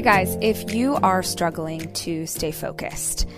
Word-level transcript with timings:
Hey 0.00 0.24
guys, 0.24 0.38
if 0.40 0.72
you 0.72 0.94
are 0.94 1.22
struggling 1.22 1.92
to 1.92 2.26
stay 2.26 2.52
focused, 2.52 3.28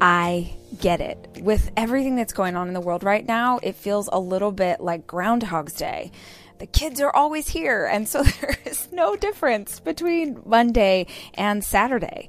I 0.00 0.54
get 0.80 1.00
it. 1.00 1.18
With 1.40 1.72
everything 1.76 2.14
that's 2.14 2.32
going 2.32 2.54
on 2.54 2.68
in 2.68 2.74
the 2.74 2.80
world 2.80 3.02
right 3.02 3.26
now, 3.26 3.58
it 3.60 3.74
feels 3.74 4.08
a 4.12 4.20
little 4.20 4.52
bit 4.52 4.80
like 4.80 5.04
Groundhog's 5.04 5.72
Day. 5.72 6.12
The 6.58 6.66
kids 6.66 7.00
are 7.00 7.10
always 7.10 7.48
here, 7.48 7.86
and 7.86 8.08
so 8.08 8.22
there 8.40 8.56
is 8.64 8.88
no 8.92 9.16
difference 9.16 9.80
between 9.80 10.40
Monday 10.46 11.08
and 11.34 11.64
Saturday. 11.64 12.28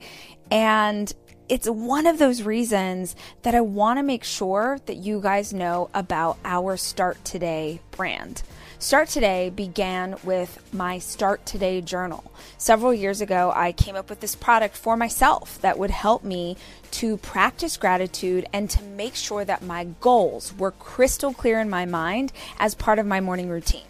And 0.50 1.14
it's 1.48 1.70
one 1.70 2.08
of 2.08 2.18
those 2.18 2.42
reasons 2.42 3.16
that 3.44 3.54
I 3.54 3.62
want 3.62 4.00
to 4.00 4.04
make 4.04 4.24
sure 4.24 4.80
that 4.88 4.98
you 4.98 5.22
guys 5.22 5.54
know 5.54 5.92
about 5.94 6.40
our 6.44 6.78
Start 6.78 7.24
Today 7.24 7.80
brand. 7.92 8.42
Start 8.84 9.08
Today 9.08 9.50
began 9.50 10.18
with 10.26 10.62
my 10.74 11.00
Start 11.00 11.46
Today 11.46 11.80
journal. 11.80 12.34
Several 12.58 12.94
years 12.94 13.22
ago, 13.22 13.50
I 13.56 13.72
came 13.72 13.96
up 13.96 14.10
with 14.10 14.20
this 14.20 14.36
product 14.36 14.76
for 14.76 14.98
myself 14.98 15.58
that 15.62 15.80
would 15.80 15.90
help 15.90 16.26
me 16.26 16.58
to 16.92 17.16
practice 17.16 17.78
gratitude 17.78 18.46
and 18.52 18.70
to 18.70 18.84
make 18.84 19.16
sure 19.16 19.46
that 19.46 19.64
my 19.64 19.86
goals 20.02 20.54
were 20.58 20.72
crystal 20.72 21.34
clear 21.34 21.62
in 21.62 21.70
my 21.70 21.86
mind 21.86 22.34
as 22.60 22.76
part 22.76 23.00
of 23.00 23.06
my 23.06 23.22
morning 23.22 23.48
routine. 23.48 23.88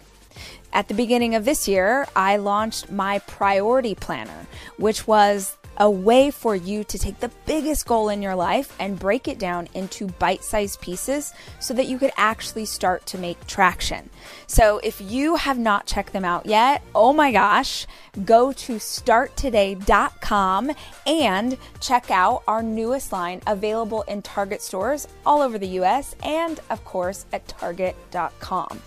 At 0.72 0.86
the 0.86 0.94
beginning 0.94 1.34
of 1.34 1.44
this 1.44 1.66
year, 1.66 2.06
I 2.14 2.36
launched 2.36 2.88
my 2.88 3.18
priority 3.18 3.96
planner, 3.96 4.46
which 4.78 5.08
was 5.08 5.56
a 5.78 5.90
way 5.90 6.30
for 6.30 6.54
you 6.54 6.84
to 6.84 6.98
take 6.98 7.20
the 7.20 7.30
biggest 7.46 7.86
goal 7.86 8.08
in 8.08 8.22
your 8.22 8.34
life 8.34 8.74
and 8.78 8.98
break 8.98 9.28
it 9.28 9.38
down 9.38 9.68
into 9.74 10.06
bite 10.06 10.42
sized 10.44 10.80
pieces 10.80 11.32
so 11.60 11.74
that 11.74 11.86
you 11.86 11.98
could 11.98 12.12
actually 12.16 12.64
start 12.64 13.04
to 13.06 13.18
make 13.18 13.46
traction. 13.46 14.08
So, 14.46 14.78
if 14.82 15.00
you 15.00 15.36
have 15.36 15.58
not 15.58 15.86
checked 15.86 16.12
them 16.12 16.24
out 16.24 16.46
yet, 16.46 16.82
oh 16.94 17.12
my 17.12 17.32
gosh, 17.32 17.86
go 18.24 18.52
to 18.52 18.74
starttoday.com 18.76 20.72
and 21.06 21.58
check 21.80 22.10
out 22.10 22.42
our 22.46 22.62
newest 22.62 23.12
line 23.12 23.40
available 23.46 24.02
in 24.02 24.22
Target 24.22 24.62
stores 24.62 25.08
all 25.26 25.42
over 25.42 25.58
the 25.58 25.68
US 25.80 26.14
and, 26.22 26.60
of 26.70 26.84
course, 26.84 27.26
at 27.32 27.46
target.com. 27.48 28.80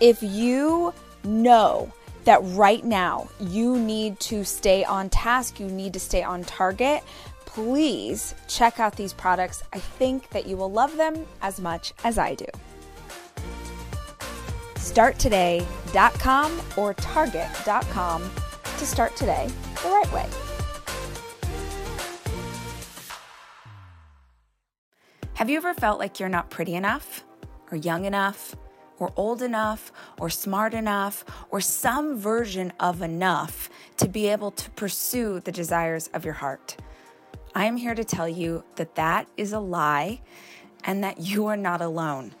If 0.00 0.22
you 0.22 0.92
know, 1.22 1.92
that 2.24 2.40
right 2.42 2.84
now 2.84 3.28
you 3.40 3.78
need 3.78 4.18
to 4.20 4.44
stay 4.44 4.84
on 4.84 5.10
task, 5.10 5.60
you 5.60 5.66
need 5.66 5.92
to 5.92 6.00
stay 6.00 6.22
on 6.22 6.44
target, 6.44 7.02
please 7.46 8.34
check 8.48 8.80
out 8.80 8.96
these 8.96 9.12
products. 9.12 9.62
I 9.72 9.78
think 9.78 10.30
that 10.30 10.46
you 10.46 10.56
will 10.56 10.72
love 10.72 10.96
them 10.96 11.26
as 11.42 11.60
much 11.60 11.92
as 12.02 12.18
I 12.18 12.34
do. 12.34 12.46
StartToday.com 14.74 16.60
or 16.76 16.94
Target.com 16.94 18.30
to 18.78 18.86
start 18.86 19.16
today 19.16 19.48
the 19.82 19.88
right 19.88 20.12
way. 20.12 20.26
Have 25.34 25.50
you 25.50 25.56
ever 25.56 25.74
felt 25.74 25.98
like 25.98 26.20
you're 26.20 26.28
not 26.28 26.50
pretty 26.50 26.74
enough 26.74 27.24
or 27.70 27.76
young 27.76 28.04
enough? 28.04 28.54
Or 28.98 29.12
old 29.16 29.42
enough 29.42 29.92
or 30.18 30.30
smart 30.30 30.74
enough 30.74 31.24
or 31.50 31.60
some 31.60 32.16
version 32.16 32.72
of 32.80 33.02
enough 33.02 33.68
to 33.96 34.08
be 34.08 34.28
able 34.28 34.50
to 34.50 34.70
pursue 34.70 35.40
the 35.40 35.52
desires 35.52 36.08
of 36.14 36.24
your 36.24 36.34
heart. 36.34 36.76
I 37.54 37.66
am 37.66 37.76
here 37.76 37.94
to 37.94 38.04
tell 38.04 38.28
you 38.28 38.64
that 38.76 38.96
that 38.96 39.28
is 39.36 39.52
a 39.52 39.60
lie 39.60 40.20
and 40.84 41.04
that 41.04 41.20
you 41.20 41.46
are 41.46 41.56
not 41.56 41.80
alone. 41.80 42.34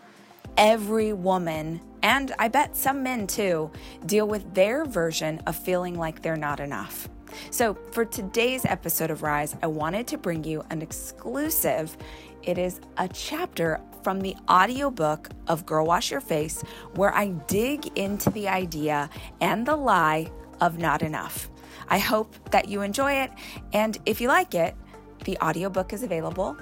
Every 0.56 1.12
woman, 1.12 1.80
and 2.02 2.32
I 2.38 2.48
bet 2.48 2.76
some 2.76 3.02
men 3.02 3.26
too, 3.26 3.70
deal 4.06 4.26
with 4.26 4.54
their 4.54 4.84
version 4.84 5.40
of 5.46 5.56
feeling 5.56 5.98
like 5.98 6.22
they're 6.22 6.36
not 6.36 6.60
enough. 6.60 7.08
So, 7.50 7.74
for 7.90 8.04
today's 8.04 8.64
episode 8.64 9.10
of 9.10 9.22
Rise, 9.22 9.56
I 9.62 9.66
wanted 9.66 10.06
to 10.08 10.18
bring 10.18 10.44
you 10.44 10.64
an 10.70 10.82
exclusive. 10.82 11.96
It 12.42 12.58
is 12.58 12.80
a 12.96 13.08
chapter 13.08 13.80
from 14.04 14.20
the 14.20 14.36
audiobook 14.48 15.30
of 15.48 15.64
Girl 15.64 15.86
Wash 15.86 16.10
Your 16.10 16.20
Face, 16.20 16.62
where 16.94 17.14
I 17.14 17.28
dig 17.48 17.98
into 17.98 18.28
the 18.30 18.46
idea 18.48 19.08
and 19.40 19.66
the 19.66 19.76
lie 19.76 20.30
of 20.60 20.78
not 20.78 21.00
enough. 21.02 21.48
I 21.88 21.98
hope 21.98 22.34
that 22.50 22.68
you 22.68 22.82
enjoy 22.82 23.14
it, 23.14 23.32
and 23.72 23.98
if 24.04 24.20
you 24.20 24.28
like 24.28 24.54
it, 24.54 24.76
the 25.24 25.38
audiobook 25.38 25.94
is 25.94 26.02
available 26.02 26.52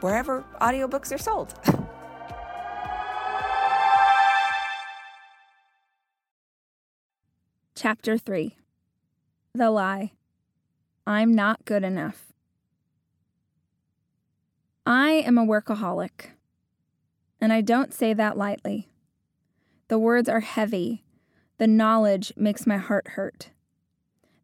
wherever 0.00 0.44
audiobooks 0.60 1.14
are 1.14 1.18
sold. 1.18 1.54
Chapter 7.74 8.16
3 8.16 8.56
The 9.54 9.70
Lie 9.70 10.12
I'm 11.06 11.34
Not 11.34 11.64
Good 11.64 11.84
Enough. 11.84 12.32
I 14.86 15.10
am 15.10 15.36
a 15.36 15.44
workaholic 15.44 16.30
and 17.42 17.52
I 17.52 17.60
don't 17.60 17.92
say 17.92 18.14
that 18.14 18.38
lightly. 18.38 18.88
The 19.88 19.98
words 19.98 20.28
are 20.28 20.40
heavy. 20.40 21.02
The 21.58 21.66
knowledge 21.66 22.32
makes 22.36 22.68
my 22.68 22.76
heart 22.76 23.08
hurt. 23.08 23.50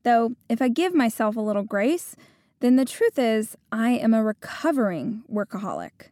Though, 0.02 0.32
if 0.48 0.60
I 0.60 0.68
give 0.68 0.94
myself 0.94 1.36
a 1.36 1.40
little 1.40 1.62
grace, 1.62 2.16
then 2.58 2.74
the 2.74 2.84
truth 2.84 3.16
is 3.16 3.56
I 3.70 3.90
am 3.90 4.14
a 4.14 4.24
recovering 4.24 5.22
workaholic. 5.32 6.10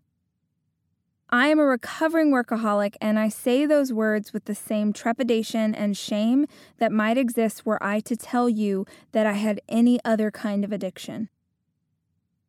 I 1.28 1.48
am 1.48 1.58
a 1.58 1.64
recovering 1.64 2.30
workaholic, 2.30 2.94
and 3.00 3.18
I 3.18 3.30
say 3.30 3.66
those 3.66 3.92
words 3.92 4.32
with 4.32 4.44
the 4.44 4.54
same 4.54 4.92
trepidation 4.92 5.74
and 5.74 5.96
shame 5.96 6.46
that 6.78 6.92
might 6.92 7.18
exist 7.18 7.66
were 7.66 7.82
I 7.82 7.98
to 8.00 8.16
tell 8.16 8.48
you 8.48 8.86
that 9.10 9.26
I 9.26 9.32
had 9.32 9.60
any 9.68 9.98
other 10.04 10.30
kind 10.30 10.62
of 10.62 10.70
addiction. 10.70 11.30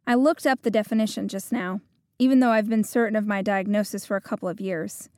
I 0.06 0.14
looked 0.14 0.46
up 0.46 0.62
the 0.62 0.70
definition 0.70 1.28
just 1.28 1.52
now, 1.52 1.82
even 2.20 2.40
though 2.40 2.52
I've 2.52 2.70
been 2.70 2.84
certain 2.84 3.16
of 3.16 3.28
my 3.28 3.42
diagnosis 3.42 4.06
for 4.06 4.16
a 4.16 4.22
couple 4.22 4.50
of 4.50 4.60
years. 4.60 5.10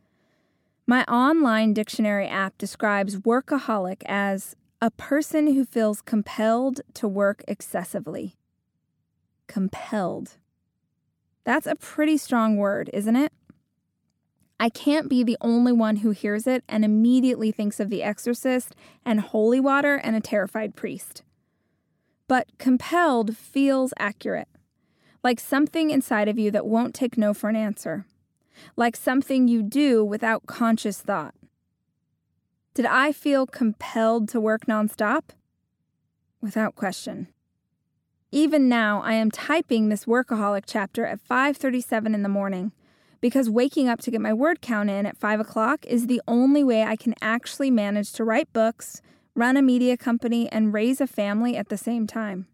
My 0.85 1.03
online 1.03 1.73
dictionary 1.73 2.27
app 2.27 2.57
describes 2.57 3.17
workaholic 3.17 4.01
as 4.05 4.55
a 4.81 4.91
person 4.91 5.53
who 5.53 5.65
feels 5.65 6.01
compelled 6.01 6.81
to 6.95 7.07
work 7.07 7.43
excessively. 7.47 8.35
Compelled. 9.47 10.37
That's 11.43 11.67
a 11.67 11.75
pretty 11.75 12.17
strong 12.17 12.57
word, 12.57 12.89
isn't 12.93 13.15
it? 13.15 13.31
I 14.59 14.69
can't 14.69 15.09
be 15.09 15.23
the 15.23 15.37
only 15.39 15.71
one 15.71 15.97
who 15.97 16.11
hears 16.11 16.45
it 16.45 16.63
and 16.67 16.83
immediately 16.83 17.51
thinks 17.51 17.79
of 17.79 17.89
the 17.89 18.03
exorcist 18.03 18.75
and 19.05 19.21
holy 19.21 19.59
water 19.59 19.95
and 19.95 20.15
a 20.15 20.21
terrified 20.21 20.75
priest. 20.75 21.23
But 22.27 22.57
compelled 22.57 23.37
feels 23.37 23.93
accurate 23.97 24.49
like 25.23 25.39
something 25.39 25.89
inside 25.89 26.27
of 26.27 26.39
you 26.39 26.51
that 26.51 26.65
won't 26.65 26.95
take 26.95 27.17
no 27.17 27.33
for 27.33 27.49
an 27.49 27.55
answer, 27.55 28.05
like 28.75 28.95
something 28.95 29.47
you 29.47 29.61
do 29.63 30.03
without 30.03 30.45
conscious 30.45 31.01
thought. 31.01 31.35
Did 32.73 32.85
I 32.85 33.11
feel 33.11 33.45
compelled 33.45 34.29
to 34.29 34.39
work 34.39 34.65
nonstop? 34.65 35.31
Without 36.41 36.75
question. 36.75 37.27
Even 38.31 38.69
now, 38.69 39.01
I 39.01 39.13
am 39.13 39.31
typing 39.31 39.89
this 39.89 40.05
workaholic 40.05 40.63
chapter 40.65 41.05
at 41.05 41.19
5:37 41.19 42.13
in 42.13 42.23
the 42.23 42.29
morning 42.29 42.71
because 43.21 43.49
waking 43.49 43.89
up 43.89 43.99
to 44.01 44.11
get 44.11 44.21
my 44.21 44.33
word 44.33 44.61
count 44.61 44.89
in 44.89 45.05
at 45.05 45.17
5 45.17 45.39
o'clock 45.39 45.85
is 45.85 46.07
the 46.07 46.21
only 46.27 46.63
way 46.63 46.83
I 46.83 46.95
can 46.95 47.15
actually 47.21 47.71
manage 47.71 48.13
to 48.13 48.23
write 48.23 48.53
books, 48.53 49.01
run 49.35 49.57
a 49.57 49.61
media 49.61 49.97
company, 49.97 50.49
and 50.49 50.73
raise 50.73 51.01
a 51.01 51.07
family 51.07 51.57
at 51.57 51.69
the 51.69 51.77
same 51.77 52.07
time. 52.07 52.47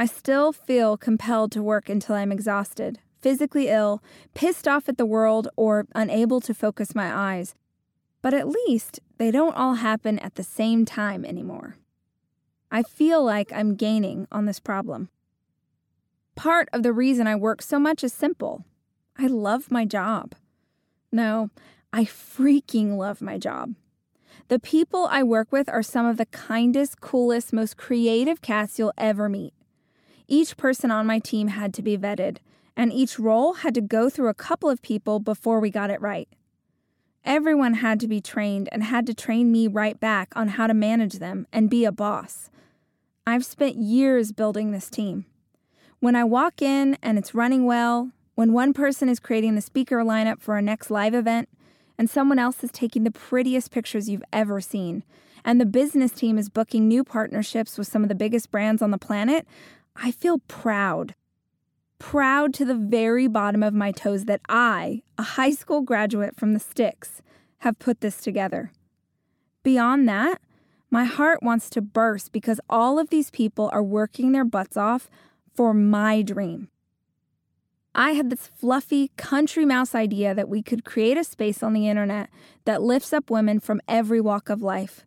I 0.00 0.06
still 0.06 0.52
feel 0.52 0.96
compelled 0.96 1.50
to 1.52 1.62
work 1.62 1.88
until 1.88 2.14
I'm 2.14 2.30
exhausted, 2.30 3.00
physically 3.20 3.66
ill, 3.66 4.00
pissed 4.32 4.68
off 4.68 4.88
at 4.88 4.96
the 4.96 5.04
world, 5.04 5.48
or 5.56 5.88
unable 5.92 6.40
to 6.42 6.54
focus 6.54 6.94
my 6.94 7.12
eyes. 7.12 7.56
But 8.22 8.32
at 8.32 8.46
least 8.46 9.00
they 9.18 9.32
don't 9.32 9.56
all 9.56 9.74
happen 9.74 10.20
at 10.20 10.36
the 10.36 10.44
same 10.44 10.84
time 10.84 11.24
anymore. 11.24 11.78
I 12.70 12.84
feel 12.84 13.24
like 13.24 13.52
I'm 13.52 13.74
gaining 13.74 14.28
on 14.30 14.46
this 14.46 14.60
problem. 14.60 15.08
Part 16.36 16.68
of 16.72 16.84
the 16.84 16.92
reason 16.92 17.26
I 17.26 17.34
work 17.34 17.60
so 17.60 17.80
much 17.80 18.04
is 18.04 18.12
simple 18.12 18.64
I 19.16 19.26
love 19.26 19.68
my 19.68 19.84
job. 19.84 20.36
No, 21.10 21.50
I 21.92 22.04
freaking 22.04 22.96
love 22.96 23.20
my 23.20 23.36
job. 23.36 23.74
The 24.46 24.60
people 24.60 25.08
I 25.10 25.24
work 25.24 25.50
with 25.50 25.68
are 25.68 25.82
some 25.82 26.06
of 26.06 26.18
the 26.18 26.26
kindest, 26.26 27.00
coolest, 27.00 27.52
most 27.52 27.76
creative 27.76 28.40
cats 28.40 28.78
you'll 28.78 28.92
ever 28.96 29.28
meet. 29.28 29.54
Each 30.28 30.56
person 30.58 30.90
on 30.90 31.06
my 31.06 31.18
team 31.18 31.48
had 31.48 31.72
to 31.74 31.82
be 31.82 31.96
vetted, 31.96 32.36
and 32.76 32.92
each 32.92 33.18
role 33.18 33.54
had 33.54 33.74
to 33.74 33.80
go 33.80 34.10
through 34.10 34.28
a 34.28 34.34
couple 34.34 34.68
of 34.68 34.82
people 34.82 35.18
before 35.18 35.58
we 35.58 35.70
got 35.70 35.90
it 35.90 36.00
right. 36.00 36.28
Everyone 37.24 37.74
had 37.74 37.98
to 38.00 38.08
be 38.08 38.20
trained 38.20 38.68
and 38.70 38.84
had 38.84 39.06
to 39.06 39.14
train 39.14 39.50
me 39.50 39.66
right 39.66 39.98
back 39.98 40.32
on 40.36 40.48
how 40.48 40.66
to 40.66 40.74
manage 40.74 41.14
them 41.14 41.46
and 41.52 41.70
be 41.70 41.84
a 41.84 41.92
boss. 41.92 42.50
I've 43.26 43.44
spent 43.44 43.76
years 43.76 44.32
building 44.32 44.70
this 44.70 44.88
team. 44.88 45.26
When 46.00 46.14
I 46.14 46.24
walk 46.24 46.62
in 46.62 46.96
and 47.02 47.18
it's 47.18 47.34
running 47.34 47.64
well, 47.64 48.12
when 48.34 48.52
one 48.52 48.72
person 48.72 49.08
is 49.08 49.18
creating 49.18 49.54
the 49.54 49.60
speaker 49.60 49.96
lineup 49.96 50.40
for 50.40 50.54
our 50.54 50.62
next 50.62 50.90
live 50.90 51.14
event, 51.14 51.48
and 51.98 52.08
someone 52.08 52.38
else 52.38 52.62
is 52.62 52.70
taking 52.70 53.02
the 53.02 53.10
prettiest 53.10 53.70
pictures 53.72 54.08
you've 54.08 54.22
ever 54.32 54.60
seen, 54.60 55.02
and 55.44 55.60
the 55.60 55.66
business 55.66 56.12
team 56.12 56.38
is 56.38 56.48
booking 56.48 56.86
new 56.86 57.02
partnerships 57.02 57.76
with 57.76 57.88
some 57.88 58.02
of 58.02 58.08
the 58.08 58.14
biggest 58.14 58.50
brands 58.50 58.80
on 58.80 58.92
the 58.92 58.98
planet, 58.98 59.46
I 60.00 60.12
feel 60.12 60.38
proud. 60.38 61.14
Proud 61.98 62.54
to 62.54 62.64
the 62.64 62.74
very 62.74 63.26
bottom 63.26 63.62
of 63.62 63.74
my 63.74 63.90
toes 63.90 64.26
that 64.26 64.40
I, 64.48 65.02
a 65.18 65.22
high 65.22 65.50
school 65.50 65.80
graduate 65.80 66.36
from 66.36 66.54
the 66.54 66.60
sticks, 66.60 67.20
have 67.58 67.80
put 67.80 68.00
this 68.00 68.18
together. 68.18 68.70
Beyond 69.64 70.08
that, 70.08 70.40
my 70.90 71.04
heart 71.04 71.42
wants 71.42 71.68
to 71.70 71.82
burst 71.82 72.30
because 72.30 72.60
all 72.70 72.98
of 72.98 73.10
these 73.10 73.30
people 73.30 73.68
are 73.72 73.82
working 73.82 74.30
their 74.32 74.44
butts 74.44 74.76
off 74.76 75.10
for 75.54 75.74
my 75.74 76.22
dream. 76.22 76.68
I 77.94 78.12
had 78.12 78.30
this 78.30 78.50
fluffy 78.54 79.10
country 79.16 79.64
mouse 79.64 79.94
idea 79.94 80.32
that 80.34 80.48
we 80.48 80.62
could 80.62 80.84
create 80.84 81.18
a 81.18 81.24
space 81.24 81.62
on 81.64 81.72
the 81.72 81.88
internet 81.88 82.30
that 82.64 82.80
lifts 82.80 83.12
up 83.12 83.28
women 83.28 83.58
from 83.58 83.80
every 83.88 84.20
walk 84.20 84.48
of 84.48 84.62
life, 84.62 85.04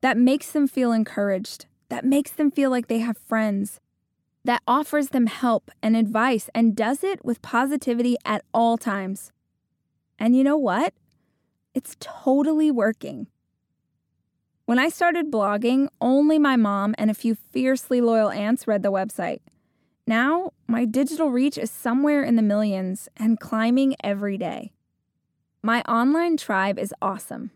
that 0.00 0.16
makes 0.16 0.52
them 0.52 0.68
feel 0.68 0.92
encouraged, 0.92 1.66
that 1.88 2.04
makes 2.04 2.30
them 2.30 2.52
feel 2.52 2.70
like 2.70 2.86
they 2.86 3.00
have 3.00 3.18
friends, 3.18 3.80
that 4.44 4.62
offers 4.66 5.08
them 5.08 5.26
help 5.26 5.70
and 5.82 5.96
advice 5.96 6.48
and 6.54 6.76
does 6.76 7.04
it 7.04 7.24
with 7.24 7.42
positivity 7.42 8.16
at 8.24 8.44
all 8.54 8.76
times. 8.76 9.32
And 10.18 10.36
you 10.36 10.44
know 10.44 10.56
what? 10.56 10.94
It's 11.74 11.96
totally 12.00 12.70
working. 12.70 13.28
When 14.64 14.78
I 14.78 14.88
started 14.88 15.30
blogging, 15.30 15.88
only 16.00 16.38
my 16.38 16.56
mom 16.56 16.94
and 16.98 17.10
a 17.10 17.14
few 17.14 17.34
fiercely 17.34 18.00
loyal 18.00 18.30
aunts 18.30 18.66
read 18.66 18.82
the 18.82 18.92
website. 18.92 19.40
Now, 20.06 20.52
my 20.66 20.84
digital 20.84 21.30
reach 21.30 21.56
is 21.56 21.70
somewhere 21.70 22.22
in 22.22 22.36
the 22.36 22.42
millions 22.42 23.08
and 23.16 23.40
climbing 23.40 23.94
every 24.02 24.36
day. 24.36 24.72
My 25.62 25.82
online 25.82 26.36
tribe 26.36 26.78
is 26.78 26.94
awesome. 27.00 27.50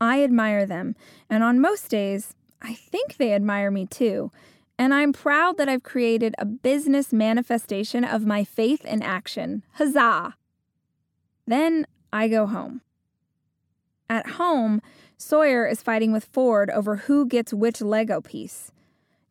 I 0.00 0.22
admire 0.22 0.66
them, 0.66 0.96
and 1.30 1.42
on 1.42 1.60
most 1.60 1.88
days, 1.88 2.34
I 2.60 2.74
think 2.74 3.16
they 3.16 3.32
admire 3.32 3.70
me 3.70 3.86
too. 3.86 4.30
And 4.78 4.92
I'm 4.92 5.12
proud 5.12 5.56
that 5.58 5.68
I've 5.68 5.82
created 5.82 6.34
a 6.38 6.44
business 6.44 7.12
manifestation 7.12 8.04
of 8.04 8.26
my 8.26 8.44
faith 8.44 8.84
in 8.84 9.02
action. 9.02 9.62
Huzzah! 9.74 10.34
Then 11.46 11.86
I 12.12 12.28
go 12.28 12.46
home. 12.46 12.80
At 14.08 14.30
home, 14.30 14.82
Sawyer 15.16 15.66
is 15.66 15.82
fighting 15.82 16.12
with 16.12 16.24
Ford 16.24 16.70
over 16.70 16.96
who 16.96 17.26
gets 17.26 17.54
which 17.54 17.80
Lego 17.80 18.20
piece. 18.20 18.72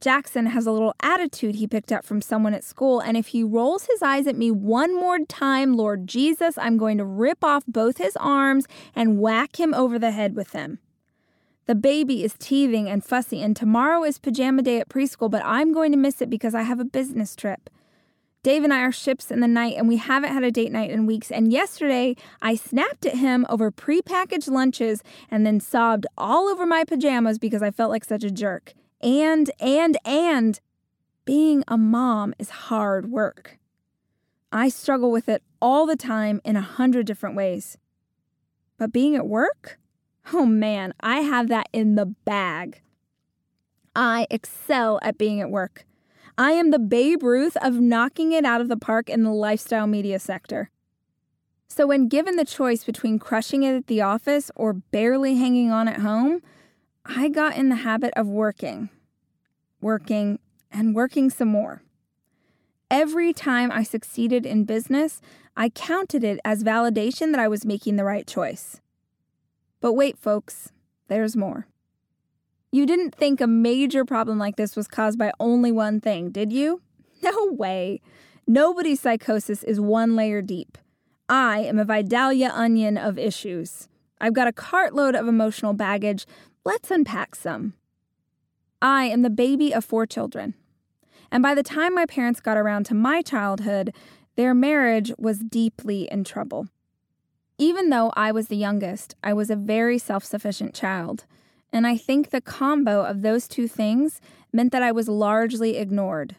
Jackson 0.03 0.47
has 0.47 0.65
a 0.65 0.71
little 0.71 0.93
attitude 1.01 1.55
he 1.55 1.67
picked 1.67 1.91
up 1.91 2.03
from 2.03 2.21
someone 2.21 2.53
at 2.53 2.65
school, 2.65 2.99
and 2.99 3.15
if 3.15 3.27
he 3.27 3.41
rolls 3.41 3.85
his 3.85 4.01
eyes 4.01 4.27
at 4.27 4.35
me 4.35 4.51
one 4.51 4.93
more 4.93 5.19
time, 5.19 5.77
Lord 5.77 6.07
Jesus, 6.07 6.57
I'm 6.57 6.77
going 6.77 6.97
to 6.97 7.05
rip 7.05 7.41
off 7.41 7.63
both 7.67 7.99
his 7.99 8.17
arms 8.17 8.65
and 8.93 9.19
whack 9.19 9.57
him 9.57 9.73
over 9.73 9.97
the 9.97 10.11
head 10.11 10.35
with 10.35 10.51
them. 10.51 10.79
The 11.65 11.75
baby 11.75 12.23
is 12.23 12.35
teething 12.37 12.89
and 12.89 13.03
fussy, 13.03 13.41
and 13.41 13.55
tomorrow 13.55 14.03
is 14.03 14.19
pajama 14.19 14.63
day 14.63 14.79
at 14.79 14.89
preschool, 14.89 15.31
but 15.31 15.41
I'm 15.45 15.71
going 15.71 15.91
to 15.93 15.97
miss 15.97 16.21
it 16.21 16.29
because 16.29 16.53
I 16.53 16.63
have 16.63 16.79
a 16.79 16.85
business 16.85 17.35
trip. 17.35 17.69
Dave 18.43 18.65
and 18.65 18.73
I 18.73 18.81
are 18.81 18.91
ships 18.91 19.31
in 19.31 19.39
the 19.39 19.47
night, 19.47 19.75
and 19.77 19.87
we 19.87 19.95
haven't 19.95 20.33
had 20.33 20.43
a 20.43 20.51
date 20.51 20.73
night 20.73 20.91
in 20.91 21.05
weeks. 21.05 21.31
And 21.31 21.53
yesterday, 21.53 22.17
I 22.41 22.55
snapped 22.55 23.05
at 23.05 23.15
him 23.15 23.45
over 23.47 23.71
prepackaged 23.71 24.49
lunches 24.49 25.01
and 25.31 25.45
then 25.45 25.61
sobbed 25.61 26.05
all 26.17 26.49
over 26.49 26.65
my 26.65 26.83
pajamas 26.83 27.39
because 27.39 27.63
I 27.63 27.71
felt 27.71 27.89
like 27.89 28.03
such 28.03 28.25
a 28.25 28.31
jerk. 28.31 28.73
And, 29.01 29.49
and, 29.61 29.97
and 30.03 30.59
being 31.23 31.63
a 31.69 31.77
mom 31.77 32.33
is 32.37 32.49
hard 32.49 33.09
work. 33.09 33.57
I 34.51 34.67
struggle 34.67 35.09
with 35.09 35.29
it 35.29 35.41
all 35.61 35.85
the 35.85 35.95
time 35.95 36.41
in 36.43 36.57
a 36.57 36.61
hundred 36.61 37.05
different 37.05 37.37
ways. 37.37 37.77
But 38.77 38.91
being 38.91 39.15
at 39.15 39.25
work? 39.25 39.79
Oh 40.31 40.45
man, 40.45 40.93
I 41.01 41.19
have 41.19 41.49
that 41.49 41.67
in 41.73 41.95
the 41.95 42.05
bag. 42.05 42.81
I 43.95 44.25
excel 44.31 44.99
at 45.01 45.17
being 45.17 45.41
at 45.41 45.51
work. 45.51 45.85
I 46.37 46.53
am 46.53 46.71
the 46.71 46.79
Babe 46.79 47.21
Ruth 47.21 47.57
of 47.57 47.79
knocking 47.79 48.31
it 48.31 48.45
out 48.45 48.61
of 48.61 48.69
the 48.69 48.77
park 48.77 49.09
in 49.09 49.23
the 49.23 49.31
lifestyle 49.31 49.85
media 49.85 50.17
sector. 50.19 50.69
So, 51.67 51.87
when 51.87 52.07
given 52.07 52.35
the 52.35 52.45
choice 52.45 52.83
between 52.83 53.19
crushing 53.19 53.63
it 53.63 53.75
at 53.75 53.87
the 53.87 54.01
office 54.01 54.49
or 54.55 54.73
barely 54.73 55.35
hanging 55.35 55.71
on 55.71 55.87
at 55.87 56.01
home, 56.01 56.41
I 57.05 57.29
got 57.29 57.55
in 57.55 57.69
the 57.69 57.77
habit 57.77 58.13
of 58.15 58.27
working, 58.27 58.89
working, 59.81 60.39
and 60.71 60.95
working 60.95 61.29
some 61.29 61.49
more. 61.49 61.83
Every 62.89 63.33
time 63.33 63.71
I 63.71 63.83
succeeded 63.83 64.45
in 64.45 64.65
business, 64.65 65.19
I 65.57 65.69
counted 65.69 66.23
it 66.23 66.39
as 66.45 66.63
validation 66.63 67.31
that 67.31 67.39
I 67.39 67.47
was 67.47 67.65
making 67.65 67.95
the 67.95 68.03
right 68.03 68.25
choice. 68.25 68.79
But 69.83 69.93
wait, 69.93 70.17
folks, 70.17 70.71
there's 71.09 71.35
more. 71.35 71.67
You 72.71 72.85
didn't 72.85 73.13
think 73.13 73.41
a 73.41 73.47
major 73.47 74.05
problem 74.05 74.39
like 74.39 74.55
this 74.55 74.77
was 74.77 74.87
caused 74.87 75.19
by 75.19 75.33
only 75.41 75.73
one 75.73 75.99
thing, 75.99 76.31
did 76.31 76.53
you? 76.53 76.81
No 77.21 77.51
way. 77.51 77.99
Nobody's 78.47 79.01
psychosis 79.01 79.61
is 79.63 79.81
one 79.81 80.15
layer 80.15 80.41
deep. 80.41 80.77
I 81.27 81.59
am 81.59 81.79
a 81.79 81.85
Vidalia 81.85 82.49
onion 82.53 82.97
of 82.97 83.19
issues. 83.19 83.89
I've 84.21 84.33
got 84.33 84.47
a 84.47 84.53
cartload 84.53 85.15
of 85.15 85.27
emotional 85.27 85.73
baggage 85.73 86.25
Let's 86.63 86.89
unpack 86.89 87.35
some. 87.35 87.73
I 88.81 89.05
am 89.05 89.21
the 89.21 89.29
baby 89.29 89.73
of 89.73 89.83
four 89.83 90.05
children. 90.05 90.53
And 91.29 91.43
by 91.43 91.53
the 91.53 91.63
time 91.63 91.93
my 91.93 92.05
parents 92.05 92.39
got 92.39 92.55
around 92.55 92.85
to 92.85 92.93
my 92.93 93.21
childhood, 93.21 93.93
their 94.37 94.53
marriage 94.53 95.11
was 95.17 95.39
deeply 95.39 96.07
in 96.09 96.23
trouble. 96.23 96.69
Even 97.63 97.91
though 97.91 98.11
I 98.17 98.33
was 98.33 98.49
the 98.49 98.57
youngest, 98.57 99.15
I 99.23 99.31
was 99.31 99.49
a 99.49 99.55
very 99.55 99.97
self 99.97 100.25
sufficient 100.25 100.75
child. 100.75 101.23
And 101.71 101.87
I 101.87 101.95
think 101.95 102.29
the 102.29 102.41
combo 102.41 103.05
of 103.05 103.21
those 103.21 103.47
two 103.47 103.69
things 103.69 104.19
meant 104.51 104.73
that 104.73 104.83
I 104.83 104.91
was 104.91 105.07
largely 105.07 105.77
ignored, 105.77 106.35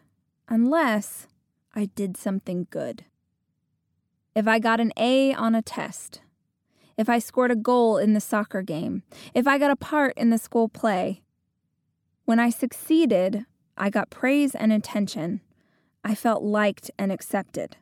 unless 0.51 1.27
I 1.75 1.87
did 1.87 2.19
something 2.19 2.67
good. 2.69 3.07
If 4.35 4.47
I 4.47 4.59
got 4.59 4.81
an 4.81 4.93
A 4.99 5.33
on 5.33 5.55
a 5.55 5.63
test, 5.63 6.21
if 6.99 7.09
I 7.09 7.21
scored 7.21 7.51
a 7.51 7.57
goal 7.57 7.97
in 7.97 8.13
the 8.13 8.21
soccer 8.21 8.61
game, 8.61 9.03
if 9.33 9.47
I 9.47 9.57
got 9.57 9.71
a 9.71 9.77
part 9.77 10.13
in 10.19 10.29
the 10.29 10.37
school 10.37 10.69
play. 10.69 11.23
When 12.27 12.39
I 12.39 12.51
succeeded, 12.51 13.47
I 13.79 13.89
got 13.89 14.11
praise 14.11 14.55
and 14.55 14.75
attention. 14.75 15.41
I 16.05 16.15
felt 16.15 16.43
liked 16.43 16.91
and 16.99 17.11
accepted. 17.11 17.79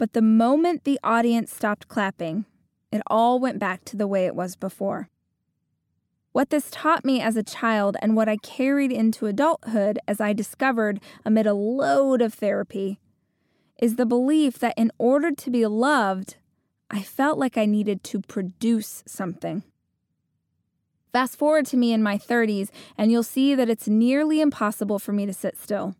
But 0.00 0.14
the 0.14 0.22
moment 0.22 0.84
the 0.84 0.98
audience 1.04 1.54
stopped 1.54 1.86
clapping, 1.86 2.46
it 2.90 3.02
all 3.08 3.38
went 3.38 3.58
back 3.58 3.84
to 3.84 3.98
the 3.98 4.06
way 4.06 4.24
it 4.24 4.34
was 4.34 4.56
before. 4.56 5.10
What 6.32 6.48
this 6.48 6.70
taught 6.70 7.04
me 7.04 7.20
as 7.20 7.36
a 7.36 7.42
child 7.42 7.98
and 8.00 8.16
what 8.16 8.26
I 8.26 8.38
carried 8.38 8.92
into 8.92 9.26
adulthood 9.26 9.98
as 10.08 10.18
I 10.18 10.32
discovered 10.32 11.00
amid 11.22 11.46
a 11.46 11.52
load 11.52 12.22
of 12.22 12.32
therapy 12.32 12.98
is 13.78 13.96
the 13.96 14.06
belief 14.06 14.58
that 14.60 14.72
in 14.78 14.90
order 14.96 15.32
to 15.32 15.50
be 15.50 15.66
loved, 15.66 16.36
I 16.90 17.02
felt 17.02 17.38
like 17.38 17.58
I 17.58 17.66
needed 17.66 18.02
to 18.04 18.22
produce 18.22 19.04
something. 19.06 19.64
Fast 21.12 21.36
forward 21.36 21.66
to 21.66 21.76
me 21.76 21.92
in 21.92 22.02
my 22.02 22.16
30s, 22.16 22.70
and 22.96 23.12
you'll 23.12 23.22
see 23.22 23.54
that 23.54 23.68
it's 23.68 23.86
nearly 23.86 24.40
impossible 24.40 24.98
for 24.98 25.12
me 25.12 25.26
to 25.26 25.34
sit 25.34 25.58
still. 25.58 25.94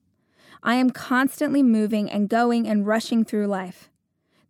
I 0.63 0.75
am 0.75 0.91
constantly 0.91 1.63
moving 1.63 2.11
and 2.11 2.29
going 2.29 2.67
and 2.69 2.87
rushing 2.87 3.25
through 3.25 3.47
life. 3.47 3.89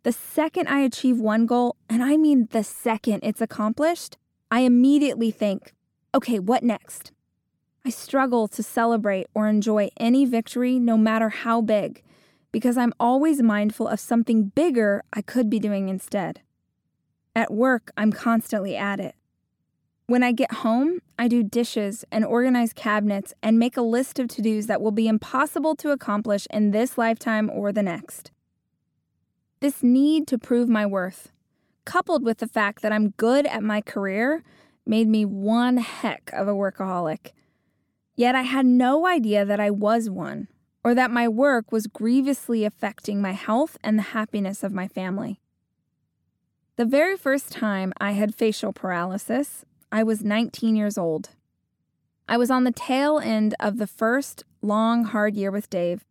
The 0.03 0.11
second 0.11 0.67
I 0.67 0.79
achieve 0.79 1.19
one 1.19 1.45
goal, 1.45 1.75
and 1.89 2.03
I 2.03 2.17
mean 2.17 2.47
the 2.51 2.63
second 2.63 3.21
it's 3.23 3.41
accomplished, 3.41 4.17
I 4.49 4.61
immediately 4.61 5.31
think, 5.31 5.73
okay, 6.13 6.39
what 6.39 6.63
next? 6.63 7.11
I 7.85 7.89
struggle 7.89 8.47
to 8.49 8.61
celebrate 8.61 9.27
or 9.33 9.47
enjoy 9.47 9.89
any 9.97 10.25
victory, 10.25 10.79
no 10.79 10.97
matter 10.97 11.29
how 11.29 11.61
big, 11.61 12.03
because 12.51 12.77
I'm 12.77 12.93
always 12.99 13.41
mindful 13.41 13.87
of 13.87 13.99
something 13.99 14.45
bigger 14.45 15.03
I 15.13 15.21
could 15.21 15.49
be 15.49 15.59
doing 15.59 15.87
instead. 15.87 16.41
At 17.35 17.53
work, 17.53 17.91
I'm 17.95 18.11
constantly 18.11 18.75
at 18.75 18.99
it. 18.99 19.15
When 20.11 20.23
I 20.23 20.33
get 20.33 20.51
home, 20.55 20.99
I 21.17 21.29
do 21.29 21.41
dishes 21.41 22.03
and 22.11 22.25
organize 22.25 22.73
cabinets 22.73 23.33
and 23.41 23.57
make 23.57 23.77
a 23.77 23.81
list 23.81 24.19
of 24.19 24.27
to 24.27 24.41
dos 24.41 24.67
that 24.67 24.81
will 24.81 24.91
be 24.91 25.07
impossible 25.07 25.73
to 25.77 25.91
accomplish 25.91 26.47
in 26.51 26.71
this 26.71 26.97
lifetime 26.97 27.49
or 27.49 27.71
the 27.71 27.81
next. 27.81 28.29
This 29.61 29.81
need 29.81 30.27
to 30.27 30.37
prove 30.37 30.67
my 30.67 30.85
worth, 30.85 31.31
coupled 31.85 32.25
with 32.25 32.39
the 32.39 32.47
fact 32.49 32.81
that 32.81 32.91
I'm 32.91 33.11
good 33.11 33.45
at 33.45 33.63
my 33.63 33.79
career, 33.79 34.43
made 34.85 35.07
me 35.07 35.23
one 35.23 35.77
heck 35.77 36.29
of 36.33 36.45
a 36.45 36.53
workaholic. 36.53 37.31
Yet 38.13 38.35
I 38.35 38.41
had 38.41 38.65
no 38.65 39.07
idea 39.07 39.45
that 39.45 39.61
I 39.61 39.71
was 39.71 40.09
one 40.09 40.49
or 40.83 40.93
that 40.93 41.09
my 41.09 41.29
work 41.29 41.71
was 41.71 41.87
grievously 41.87 42.65
affecting 42.65 43.21
my 43.21 43.31
health 43.31 43.77
and 43.81 43.97
the 43.97 44.11
happiness 44.11 44.61
of 44.61 44.73
my 44.73 44.89
family. 44.89 45.39
The 46.75 46.85
very 46.85 47.15
first 47.15 47.49
time 47.49 47.93
I 48.01 48.11
had 48.11 48.35
facial 48.35 48.73
paralysis, 48.73 49.63
I 49.91 50.03
was 50.03 50.23
19 50.23 50.75
years 50.75 50.97
old. 50.97 51.31
I 52.27 52.37
was 52.37 52.49
on 52.49 52.63
the 52.63 52.71
tail 52.71 53.19
end 53.19 53.55
of 53.59 53.77
the 53.77 53.87
first 53.87 54.43
long, 54.61 55.03
hard 55.03 55.35
year 55.35 55.51
with 55.51 55.69
Dave, 55.69 56.05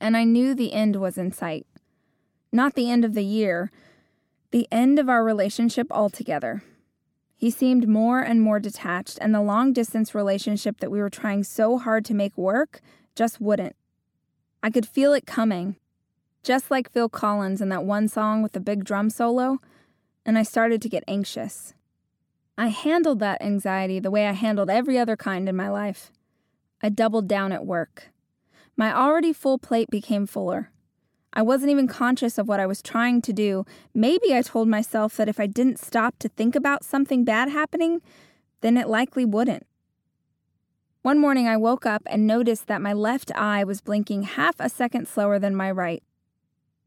and 0.00 0.16
I 0.16 0.24
knew 0.24 0.54
the 0.54 0.72
end 0.72 0.96
was 0.96 1.18
in 1.18 1.30
sight. 1.30 1.66
Not 2.50 2.74
the 2.74 2.90
end 2.90 3.04
of 3.04 3.14
the 3.14 3.24
year, 3.24 3.70
The 4.52 4.66
end 4.72 4.98
of 4.98 5.08
our 5.08 5.22
relationship 5.22 5.86
altogether. 5.92 6.64
He 7.36 7.50
seemed 7.50 7.86
more 7.86 8.18
and 8.18 8.42
more 8.42 8.58
detached, 8.58 9.16
and 9.20 9.32
the 9.32 9.40
long 9.40 9.72
distance 9.72 10.12
relationship 10.12 10.80
that 10.80 10.90
we 10.90 10.98
were 10.98 11.08
trying 11.08 11.44
so 11.44 11.78
hard 11.78 12.04
to 12.06 12.14
make 12.14 12.36
work 12.36 12.80
just 13.14 13.40
wouldn't. 13.40 13.76
I 14.60 14.70
could 14.70 14.88
feel 14.88 15.12
it 15.12 15.24
coming, 15.24 15.76
just 16.42 16.68
like 16.68 16.90
Phil 16.90 17.08
Collins 17.08 17.60
in 17.60 17.68
that 17.68 17.84
one 17.84 18.08
song 18.08 18.42
with 18.42 18.52
the 18.52 18.60
big 18.60 18.82
drum 18.84 19.08
solo, 19.08 19.60
and 20.26 20.36
I 20.36 20.42
started 20.42 20.82
to 20.82 20.88
get 20.88 21.04
anxious. 21.06 21.74
I 22.60 22.66
handled 22.66 23.20
that 23.20 23.40
anxiety 23.40 24.00
the 24.00 24.10
way 24.10 24.26
I 24.26 24.32
handled 24.32 24.68
every 24.68 24.98
other 24.98 25.16
kind 25.16 25.48
in 25.48 25.56
my 25.56 25.70
life. 25.70 26.12
I 26.82 26.90
doubled 26.90 27.26
down 27.26 27.52
at 27.52 27.64
work. 27.64 28.08
My 28.76 28.94
already 28.94 29.32
full 29.32 29.56
plate 29.56 29.88
became 29.88 30.26
fuller. 30.26 30.70
I 31.32 31.40
wasn't 31.40 31.70
even 31.70 31.88
conscious 31.88 32.36
of 32.36 32.48
what 32.48 32.60
I 32.60 32.66
was 32.66 32.82
trying 32.82 33.22
to 33.22 33.32
do. 33.32 33.64
Maybe 33.94 34.34
I 34.34 34.42
told 34.42 34.68
myself 34.68 35.16
that 35.16 35.26
if 35.26 35.40
I 35.40 35.46
didn't 35.46 35.78
stop 35.78 36.18
to 36.18 36.28
think 36.28 36.54
about 36.54 36.84
something 36.84 37.24
bad 37.24 37.48
happening, 37.48 38.02
then 38.60 38.76
it 38.76 38.90
likely 38.90 39.24
wouldn't. 39.24 39.66
One 41.00 41.18
morning 41.18 41.48
I 41.48 41.56
woke 41.56 41.86
up 41.86 42.02
and 42.04 42.26
noticed 42.26 42.66
that 42.66 42.82
my 42.82 42.92
left 42.92 43.32
eye 43.34 43.64
was 43.64 43.80
blinking 43.80 44.24
half 44.24 44.56
a 44.60 44.68
second 44.68 45.08
slower 45.08 45.38
than 45.38 45.56
my 45.56 45.70
right. 45.70 46.02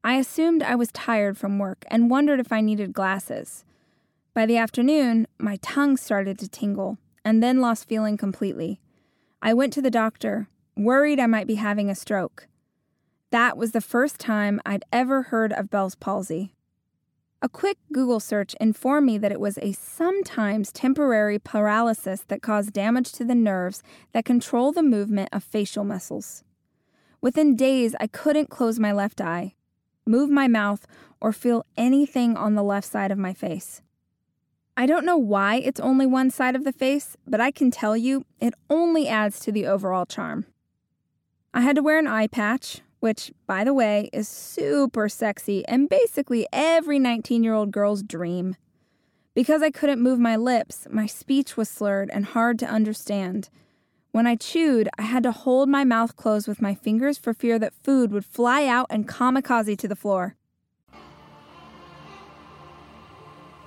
I 0.04 0.18
assumed 0.18 0.62
I 0.62 0.76
was 0.76 0.92
tired 0.92 1.36
from 1.36 1.58
work 1.58 1.84
and 1.88 2.12
wondered 2.12 2.40
if 2.40 2.52
I 2.52 2.62
needed 2.62 2.94
glasses. 2.94 3.66
By 4.34 4.46
the 4.46 4.58
afternoon, 4.58 5.28
my 5.38 5.58
tongue 5.62 5.98
started 5.98 6.40
to 6.40 6.48
tingle 6.48 6.98
and 7.24 7.42
then 7.42 7.62
lost 7.62 7.88
feeling 7.88 8.18
completely. 8.18 8.80
I 9.42 9.54
went 9.54 9.74
to 9.74 9.82
the 9.82 9.92
doctor, 9.92 10.48
worried 10.76 11.20
I 11.20 11.28
might 11.28 11.48
be 11.48 11.56
having 11.56 11.90
a 11.90 11.96
stroke. 11.96 12.48
That 13.30 13.58
was 13.58 13.72
the 13.72 13.82
first 13.82 14.20
time 14.20 14.60
I'd 14.66 14.86
ever 14.92 15.24
heard 15.24 15.54
of 15.54 15.70
Bell's 15.70 15.96
palsy. 15.96 16.54
A 17.42 17.50
quick 17.50 17.78
Google 17.92 18.20
search 18.20 18.56
informed 18.60 19.06
me 19.06 19.18
that 19.18 19.32
it 19.32 19.40
was 19.40 19.58
a 19.58 19.74
sometimes 19.74 20.72
temporary 20.72 21.40
paralysis 21.40 22.24
that 22.28 22.42
caused 22.42 22.74
damage 22.74 23.12
to 23.14 23.26
the 23.26 23.36
nerves 23.36 23.84
that 24.14 24.26
control 24.26 24.72
the 24.72 24.84
movement 24.84 25.30
of 25.32 25.44
facial 25.44 25.84
muscles. 25.84 26.44
Within 27.22 27.56
days, 27.56 27.96
I 28.00 28.08
couldn't 28.08 28.50
close 28.50 28.80
my 28.80 28.92
left 28.92 29.22
eye 29.22 29.56
move 30.06 30.30
my 30.30 30.48
mouth, 30.48 30.86
or 31.22 31.32
feel 31.32 31.66
anything 31.78 32.36
on 32.36 32.56
the 32.56 32.64
left 32.64 32.88
side 32.88 33.12
of 33.12 33.18
my 33.18 33.34
face. 33.34 33.82
I 34.76 34.86
don't 34.86 35.06
know 35.06 35.18
why 35.18 35.56
it's 35.58 35.80
only 35.80 36.06
one 36.06 36.32
side 36.32 36.56
of 36.56 36.64
the 36.64 36.74
face, 36.74 37.16
but 37.28 37.40
I 37.40 37.52
can 37.52 37.72
tell 37.72 37.96
you 37.96 38.26
it 38.40 38.54
only 38.70 39.08
adds 39.08 39.40
to 39.42 39.52
the 39.52 39.68
overall 39.68 40.06
charm. 40.06 40.46
I 41.54 41.62
had 41.62 41.76
to 41.76 41.84
wear 41.84 42.00
an 42.00 42.08
eye 42.08 42.28
patch, 42.28 42.82
which, 43.00 43.32
by 43.46 43.64
the 43.64 43.74
way, 43.74 44.10
is 44.12 44.28
super 44.28 45.08
sexy 45.10 45.66
and 45.68 45.90
basically 45.90 46.48
every 46.52 46.98
19 46.98 47.44
year 47.44 47.54
old 47.54 47.72
girl's 47.72 48.02
dream. 48.02 48.56
Because 49.36 49.62
I 49.62 49.72
couldn't 49.72 50.02
move 50.02 50.20
my 50.20 50.36
lips, 50.36 50.88
my 50.90 51.06
speech 51.06 51.56
was 51.56 51.70
slurred 51.70 52.10
and 52.12 52.26
hard 52.26 52.60
to 52.60 52.68
understand, 52.68 53.50
when 54.14 54.28
I 54.28 54.36
chewed, 54.36 54.90
I 55.00 55.02
had 55.02 55.24
to 55.24 55.32
hold 55.32 55.70
my 55.70 55.84
mouth 55.84 56.16
closed 56.16 56.48
with 56.48 56.62
my 56.62 56.76
fingers 56.76 57.18
for 57.18 57.34
fear 57.34 57.58
that 57.58 57.74
food 57.74 58.12
would 58.12 58.24
fly 58.24 58.68
out 58.68 58.86
and 58.92 59.08
kamikaze 59.08 59.76
to 59.76 59.88
the 59.88 59.96
floor. 59.96 60.36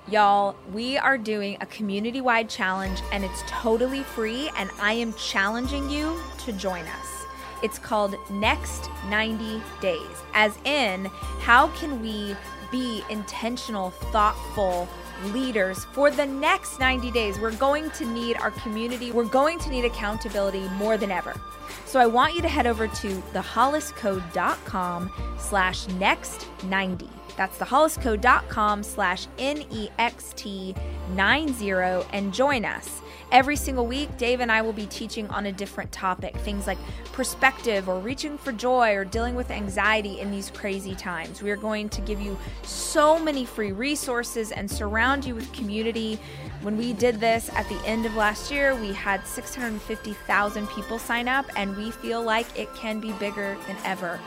Y'all, 0.09 0.55
we 0.71 0.97
are 0.97 1.17
doing 1.17 1.57
a 1.59 1.65
community 1.65 2.21
wide 2.21 2.47
challenge 2.47 3.01
and 3.11 3.25
it's 3.25 3.43
totally 3.45 4.03
free, 4.03 4.49
and 4.57 4.69
I 4.79 4.93
am 4.93 5.11
challenging 5.15 5.89
you 5.89 6.17
to 6.45 6.53
join 6.53 6.85
us. 6.85 7.25
It's 7.61 7.77
called 7.77 8.15
Next 8.29 8.89
90 9.09 9.61
Days, 9.81 10.23
as 10.33 10.57
in, 10.63 11.07
how 11.41 11.67
can 11.75 12.01
we 12.01 12.37
be 12.71 13.03
intentional, 13.09 13.89
thoughtful, 13.89 14.87
leaders 15.25 15.85
for 15.85 16.11
the 16.11 16.25
next 16.25 16.79
90 16.79 17.11
days. 17.11 17.39
We're 17.39 17.51
going 17.51 17.89
to 17.91 18.05
need 18.05 18.37
our 18.37 18.51
community, 18.51 19.11
we're 19.11 19.25
going 19.25 19.59
to 19.59 19.69
need 19.69 19.85
accountability 19.85 20.67
more 20.77 20.97
than 20.97 21.11
ever. 21.11 21.39
So 21.85 21.99
I 21.99 22.05
want 22.05 22.35
you 22.35 22.41
to 22.41 22.47
head 22.47 22.67
over 22.67 22.87
to 22.87 23.07
thehollisco.com 23.33 25.11
slash 25.37 25.87
next 25.89 26.47
90. 26.63 27.09
That's 27.37 27.57
thehollisco.com 27.57 28.83
slash 28.83 29.27
N-E-X-T-90 29.37 32.05
and 32.11 32.33
join 32.33 32.65
us. 32.65 33.01
Every 33.29 33.57
single 33.57 33.85
week, 33.85 34.17
Dave 34.17 34.39
and 34.39 34.49
I 34.49 34.61
will 34.61 34.71
be 34.71 34.85
teaching 34.85 35.27
on 35.29 35.47
a 35.47 35.51
different 35.51 35.91
topic 35.91 36.33
things 36.37 36.65
like 36.65 36.77
perspective 37.11 37.89
or 37.89 37.99
reaching 37.99 38.37
for 38.37 38.53
joy 38.53 38.93
or 38.95 39.03
dealing 39.03 39.35
with 39.35 39.51
anxiety 39.51 40.21
in 40.21 40.31
these 40.31 40.49
crazy 40.49 40.95
times. 40.95 41.41
We 41.41 41.51
are 41.51 41.57
going 41.57 41.89
to 41.89 42.01
give 42.01 42.21
you 42.21 42.37
so 42.63 43.19
many 43.19 43.43
free 43.43 43.73
resources 43.73 44.53
and 44.53 44.71
surround 44.71 45.25
you 45.25 45.35
with 45.35 45.51
community. 45.51 46.17
When 46.61 46.77
we 46.77 46.93
did 46.93 47.19
this 47.19 47.49
at 47.53 47.67
the 47.67 47.79
end 47.85 48.05
of 48.05 48.15
last 48.15 48.49
year, 48.49 48.75
we 48.75 48.93
had 48.93 49.27
650,000 49.27 50.67
people 50.69 50.97
sign 50.97 51.27
up, 51.27 51.45
and 51.57 51.75
we 51.75 51.91
feel 51.91 52.23
like 52.23 52.57
it 52.57 52.73
can 52.75 53.01
be 53.01 53.11
bigger 53.13 53.57
than 53.67 53.75
ever. 53.83 54.21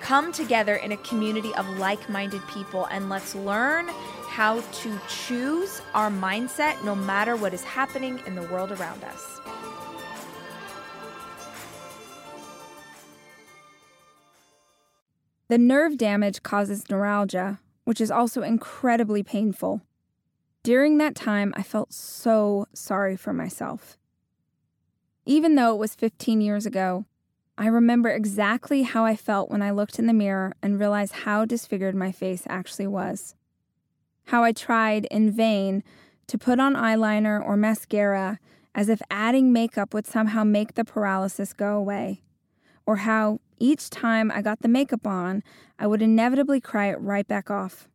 Come 0.00 0.32
together 0.32 0.76
in 0.76 0.92
a 0.92 0.96
community 0.98 1.54
of 1.54 1.68
like 1.78 2.08
minded 2.08 2.46
people 2.48 2.86
and 2.86 3.08
let's 3.08 3.34
learn 3.34 3.88
how 4.28 4.60
to 4.60 4.98
choose 5.08 5.82
our 5.94 6.10
mindset 6.10 6.82
no 6.84 6.94
matter 6.94 7.36
what 7.36 7.52
is 7.52 7.64
happening 7.64 8.20
in 8.26 8.34
the 8.34 8.42
world 8.42 8.72
around 8.72 9.02
us. 9.04 9.40
The 15.48 15.58
nerve 15.58 15.96
damage 15.96 16.42
causes 16.42 16.90
neuralgia, 16.90 17.58
which 17.84 18.02
is 18.02 18.10
also 18.10 18.42
incredibly 18.42 19.22
painful. 19.22 19.80
During 20.62 20.98
that 20.98 21.14
time, 21.14 21.54
I 21.56 21.62
felt 21.62 21.92
so 21.94 22.66
sorry 22.74 23.16
for 23.16 23.32
myself. 23.32 23.96
Even 25.24 25.54
though 25.54 25.74
it 25.74 25.78
was 25.78 25.94
15 25.94 26.42
years 26.42 26.66
ago, 26.66 27.06
I 27.58 27.66
remember 27.66 28.08
exactly 28.08 28.84
how 28.84 29.04
I 29.04 29.16
felt 29.16 29.50
when 29.50 29.60
I 29.60 29.72
looked 29.72 29.98
in 29.98 30.06
the 30.06 30.14
mirror 30.14 30.54
and 30.62 30.80
realized 30.80 31.12
how 31.12 31.44
disfigured 31.44 31.94
my 31.94 32.12
face 32.12 32.44
actually 32.48 32.86
was 32.86 33.34
how 34.28 34.44
I 34.44 34.52
tried 34.52 35.06
in 35.06 35.30
vain 35.30 35.82
to 36.26 36.36
put 36.36 36.60
on 36.60 36.74
eyeliner 36.74 37.42
or 37.42 37.56
mascara 37.56 38.38
as 38.74 38.90
if 38.90 39.00
adding 39.10 39.52
makeup 39.52 39.94
would 39.94 40.06
somehow 40.06 40.44
make 40.44 40.74
the 40.74 40.84
paralysis 40.84 41.54
go 41.54 41.76
away, 41.76 42.22
or 42.84 42.96
how 42.96 43.40
each 43.58 43.88
time 43.88 44.30
I 44.30 44.42
got 44.42 44.60
the 44.60 44.68
makeup 44.68 45.06
on, 45.06 45.42
I 45.78 45.86
would 45.86 46.02
inevitably 46.02 46.60
cry 46.60 46.90
it 46.90 47.00
right 47.00 47.26
back 47.26 47.50
off. 47.50 47.88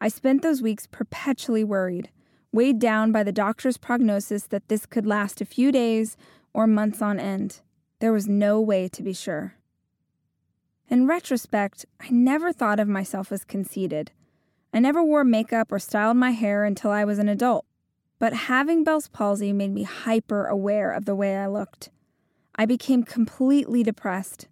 I 0.00 0.08
spent 0.08 0.40
those 0.40 0.62
weeks 0.62 0.86
perpetually 0.86 1.64
worried, 1.64 2.10
weighed 2.50 2.78
down 2.78 3.12
by 3.12 3.22
the 3.22 3.30
doctor's 3.30 3.76
prognosis 3.76 4.44
that 4.44 4.68
this 4.68 4.86
could 4.86 5.06
last 5.06 5.42
a 5.42 5.44
few 5.44 5.70
days 5.70 6.16
or 6.54 6.66
months 6.66 7.02
on 7.02 7.20
end. 7.20 7.60
There 8.02 8.12
was 8.12 8.26
no 8.26 8.60
way 8.60 8.88
to 8.88 9.00
be 9.00 9.12
sure. 9.12 9.54
In 10.88 11.06
retrospect, 11.06 11.86
I 12.00 12.08
never 12.10 12.52
thought 12.52 12.80
of 12.80 12.88
myself 12.88 13.30
as 13.30 13.44
conceited. 13.44 14.10
I 14.74 14.80
never 14.80 15.04
wore 15.04 15.22
makeup 15.22 15.70
or 15.70 15.78
styled 15.78 16.16
my 16.16 16.32
hair 16.32 16.64
until 16.64 16.90
I 16.90 17.04
was 17.04 17.20
an 17.20 17.28
adult, 17.28 17.64
but 18.18 18.32
having 18.32 18.82
Bell's 18.82 19.06
palsy 19.06 19.52
made 19.52 19.70
me 19.70 19.84
hyper 19.84 20.46
aware 20.46 20.90
of 20.90 21.04
the 21.04 21.14
way 21.14 21.36
I 21.36 21.46
looked. 21.46 21.90
I 22.56 22.66
became 22.66 23.04
completely 23.04 23.84
depressed. 23.84 24.48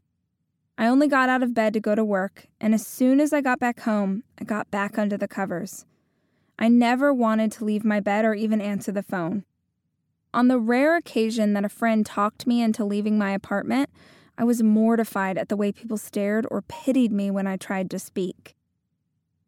I 0.78 0.87
only 0.87 1.09
got 1.09 1.28
out 1.28 1.42
of 1.42 1.52
bed 1.52 1.73
to 1.73 1.80
go 1.80 1.97
to 1.97 2.04
work, 2.04 2.47
and 2.61 2.73
as 2.73 2.87
soon 2.87 3.19
as 3.19 3.33
I 3.33 3.40
got 3.40 3.59
back 3.59 3.80
home, 3.80 4.23
I 4.40 4.45
got 4.45 4.71
back 4.71 4.97
under 4.97 5.16
the 5.16 5.26
covers. 5.26 5.87
I 6.57 6.69
never 6.69 7.12
wanted 7.12 7.50
to 7.50 7.64
leave 7.64 7.85
my 7.85 7.99
bed 7.99 8.25
or 8.25 8.35
even 8.35 8.61
answer 8.61 8.92
the 8.92 9.02
phone. 9.02 9.42
On 10.32 10.49
the 10.49 10.58
rare 10.58 10.96
occasion 10.96 11.54
that 11.54 11.64
a 11.64 11.68
friend 11.68 12.06
talked 12.06 12.46
me 12.46 12.62
into 12.62 12.84
leaving 12.84 13.18
my 13.18 13.32
apartment, 13.32 13.90
I 14.38 14.44
was 14.44 14.62
mortified 14.62 15.37
at 15.37 15.49
the 15.49 15.56
way 15.56 15.72
people 15.72 15.99
stared 15.99 16.46
or 16.50 16.62
pitied 16.62 17.12
me 17.12 17.30
when 17.30 17.46
I 17.46 17.56
tried 17.56 17.90
to 17.90 17.99
speak. 17.99 18.54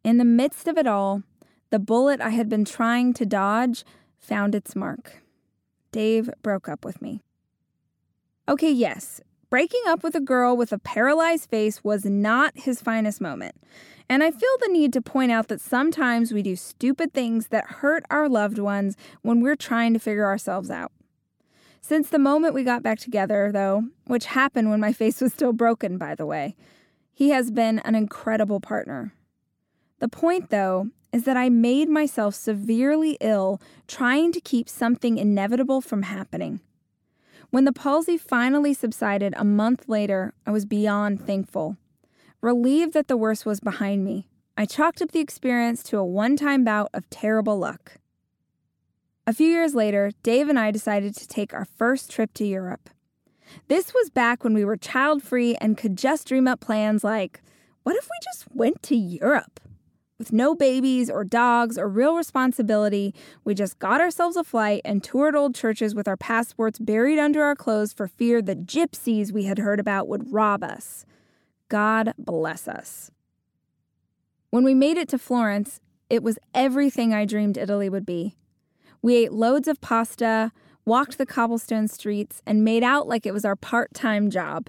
In 0.02 0.18
the 0.18 0.24
midst 0.24 0.66
of 0.66 0.76
it 0.76 0.86
all, 0.86 1.22
the 1.70 1.78
bullet 1.78 2.20
I 2.20 2.30
had 2.30 2.48
been 2.48 2.64
trying 2.64 3.14
to 3.14 3.24
dodge 3.24 3.84
found 4.18 4.54
its 4.54 4.74
mark. 4.74 5.22
Dave 5.92 6.28
broke 6.42 6.68
up 6.68 6.84
with 6.84 7.00
me. 7.00 7.22
Okay, 8.48 8.70
yes, 8.72 9.20
breaking 9.52 9.82
up 9.86 10.02
with 10.02 10.14
a 10.14 10.20
girl 10.20 10.56
with 10.56 10.72
a 10.72 10.78
paralyzed 10.78 11.50
face 11.50 11.84
was 11.84 12.06
not 12.06 12.56
his 12.56 12.80
finest 12.80 13.20
moment. 13.20 13.54
And 14.08 14.22
I 14.22 14.30
feel 14.30 14.56
the 14.60 14.72
need 14.72 14.94
to 14.94 15.02
point 15.02 15.30
out 15.30 15.48
that 15.48 15.60
sometimes 15.60 16.32
we 16.32 16.40
do 16.42 16.56
stupid 16.56 17.12
things 17.12 17.48
that 17.48 17.66
hurt 17.66 18.02
our 18.08 18.30
loved 18.30 18.58
ones 18.58 18.96
when 19.20 19.42
we're 19.42 19.54
trying 19.54 19.92
to 19.92 19.98
figure 19.98 20.24
ourselves 20.24 20.70
out. 20.70 20.90
Since 21.82 22.08
the 22.08 22.18
moment 22.18 22.54
we 22.54 22.64
got 22.64 22.82
back 22.82 22.98
together, 22.98 23.50
though, 23.52 23.82
which 24.06 24.24
happened 24.24 24.70
when 24.70 24.80
my 24.80 24.92
face 25.00 25.20
was 25.20 25.34
still 25.34 25.52
broken, 25.52 25.98
by 25.98 26.14
the 26.14 26.24
way, 26.24 26.56
he 27.12 27.28
has 27.28 27.50
been 27.50 27.78
an 27.80 27.94
incredible 27.94 28.58
partner. 28.58 29.12
The 29.98 30.08
point, 30.08 30.48
though, 30.48 30.88
is 31.12 31.24
that 31.24 31.36
I 31.36 31.50
made 31.50 31.90
myself 31.90 32.34
severely 32.34 33.18
ill 33.20 33.60
trying 33.86 34.32
to 34.32 34.40
keep 34.40 34.70
something 34.70 35.18
inevitable 35.18 35.82
from 35.82 36.04
happening. 36.04 36.60
When 37.52 37.66
the 37.66 37.72
palsy 37.74 38.16
finally 38.16 38.72
subsided 38.72 39.34
a 39.36 39.44
month 39.44 39.86
later, 39.86 40.32
I 40.46 40.50
was 40.50 40.64
beyond 40.64 41.20
thankful. 41.26 41.76
Relieved 42.40 42.94
that 42.94 43.08
the 43.08 43.16
worst 43.18 43.44
was 43.44 43.60
behind 43.60 44.06
me, 44.06 44.26
I 44.56 44.64
chalked 44.64 45.02
up 45.02 45.12
the 45.12 45.20
experience 45.20 45.82
to 45.82 45.98
a 45.98 46.04
one 46.04 46.34
time 46.34 46.64
bout 46.64 46.88
of 46.94 47.10
terrible 47.10 47.58
luck. 47.58 47.98
A 49.26 49.34
few 49.34 49.48
years 49.48 49.74
later, 49.74 50.12
Dave 50.22 50.48
and 50.48 50.58
I 50.58 50.70
decided 50.70 51.14
to 51.14 51.28
take 51.28 51.52
our 51.52 51.66
first 51.66 52.10
trip 52.10 52.32
to 52.36 52.46
Europe. 52.46 52.88
This 53.68 53.92
was 53.92 54.08
back 54.08 54.44
when 54.44 54.54
we 54.54 54.64
were 54.64 54.78
child 54.78 55.22
free 55.22 55.54
and 55.56 55.76
could 55.76 55.98
just 55.98 56.28
dream 56.28 56.48
up 56.48 56.60
plans 56.60 57.04
like, 57.04 57.42
what 57.82 57.96
if 57.96 58.06
we 58.06 58.16
just 58.24 58.46
went 58.54 58.82
to 58.84 58.96
Europe? 58.96 59.60
With 60.18 60.32
no 60.32 60.54
babies 60.54 61.10
or 61.10 61.24
dogs 61.24 61.76
or 61.76 61.88
real 61.88 62.16
responsibility, 62.16 63.14
we 63.44 63.54
just 63.54 63.78
got 63.78 64.00
ourselves 64.00 64.36
a 64.36 64.44
flight 64.44 64.82
and 64.84 65.02
toured 65.02 65.34
old 65.34 65.54
churches 65.54 65.94
with 65.94 66.06
our 66.06 66.16
passports 66.16 66.78
buried 66.78 67.18
under 67.18 67.42
our 67.42 67.56
clothes 67.56 67.92
for 67.92 68.06
fear 68.06 68.40
the 68.40 68.54
gypsies 68.54 69.32
we 69.32 69.44
had 69.44 69.58
heard 69.58 69.80
about 69.80 70.08
would 70.08 70.32
rob 70.32 70.62
us. 70.62 71.04
God 71.68 72.14
bless 72.18 72.68
us. 72.68 73.10
When 74.50 74.64
we 74.64 74.74
made 74.74 74.98
it 74.98 75.08
to 75.08 75.18
Florence, 75.18 75.80
it 76.10 76.22
was 76.22 76.38
everything 76.54 77.14
I 77.14 77.24
dreamed 77.24 77.56
Italy 77.56 77.88
would 77.88 78.04
be. 78.04 78.36
We 79.00 79.16
ate 79.16 79.32
loads 79.32 79.66
of 79.66 79.80
pasta, 79.80 80.52
walked 80.84 81.16
the 81.16 81.24
cobblestone 81.24 81.88
streets, 81.88 82.42
and 82.46 82.62
made 82.62 82.84
out 82.84 83.08
like 83.08 83.24
it 83.24 83.32
was 83.32 83.46
our 83.46 83.56
part 83.56 83.94
time 83.94 84.30
job. 84.30 84.68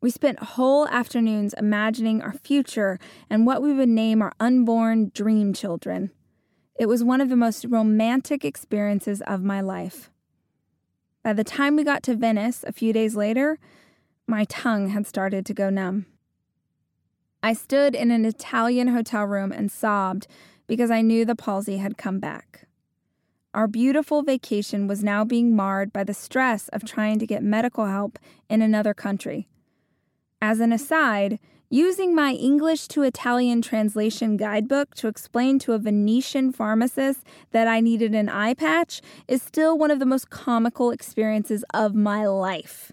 We 0.00 0.10
spent 0.10 0.38
whole 0.40 0.86
afternoons 0.88 1.54
imagining 1.54 2.22
our 2.22 2.32
future 2.32 3.00
and 3.28 3.46
what 3.46 3.62
we 3.62 3.72
would 3.72 3.88
name 3.88 4.22
our 4.22 4.32
unborn 4.38 5.10
dream 5.12 5.52
children. 5.52 6.12
It 6.78 6.86
was 6.86 7.02
one 7.02 7.20
of 7.20 7.28
the 7.28 7.36
most 7.36 7.64
romantic 7.64 8.44
experiences 8.44 9.20
of 9.22 9.42
my 9.42 9.60
life. 9.60 10.10
By 11.24 11.32
the 11.32 11.42
time 11.42 11.74
we 11.74 11.82
got 11.82 12.04
to 12.04 12.14
Venice 12.14 12.62
a 12.64 12.72
few 12.72 12.92
days 12.92 13.16
later, 13.16 13.58
my 14.28 14.44
tongue 14.44 14.90
had 14.90 15.06
started 15.06 15.44
to 15.46 15.54
go 15.54 15.68
numb. 15.68 16.06
I 17.42 17.52
stood 17.52 17.96
in 17.96 18.12
an 18.12 18.24
Italian 18.24 18.88
hotel 18.88 19.24
room 19.24 19.50
and 19.50 19.70
sobbed 19.70 20.28
because 20.68 20.92
I 20.92 21.02
knew 21.02 21.24
the 21.24 21.34
palsy 21.34 21.78
had 21.78 21.98
come 21.98 22.20
back. 22.20 22.66
Our 23.52 23.66
beautiful 23.66 24.22
vacation 24.22 24.86
was 24.86 25.02
now 25.02 25.24
being 25.24 25.56
marred 25.56 25.92
by 25.92 26.04
the 26.04 26.14
stress 26.14 26.68
of 26.68 26.84
trying 26.84 27.18
to 27.18 27.26
get 27.26 27.42
medical 27.42 27.86
help 27.86 28.18
in 28.48 28.62
another 28.62 28.94
country. 28.94 29.48
As 30.40 30.60
an 30.60 30.72
aside, 30.72 31.40
using 31.68 32.14
my 32.14 32.32
English 32.32 32.86
to 32.88 33.02
Italian 33.02 33.60
translation 33.60 34.36
guidebook 34.36 34.94
to 34.94 35.08
explain 35.08 35.58
to 35.58 35.72
a 35.72 35.78
Venetian 35.78 36.52
pharmacist 36.52 37.24
that 37.50 37.66
I 37.66 37.80
needed 37.80 38.14
an 38.14 38.28
eye 38.28 38.54
patch 38.54 39.02
is 39.26 39.42
still 39.42 39.76
one 39.76 39.90
of 39.90 39.98
the 39.98 40.06
most 40.06 40.30
comical 40.30 40.92
experiences 40.92 41.64
of 41.74 41.94
my 41.94 42.24
life. 42.26 42.92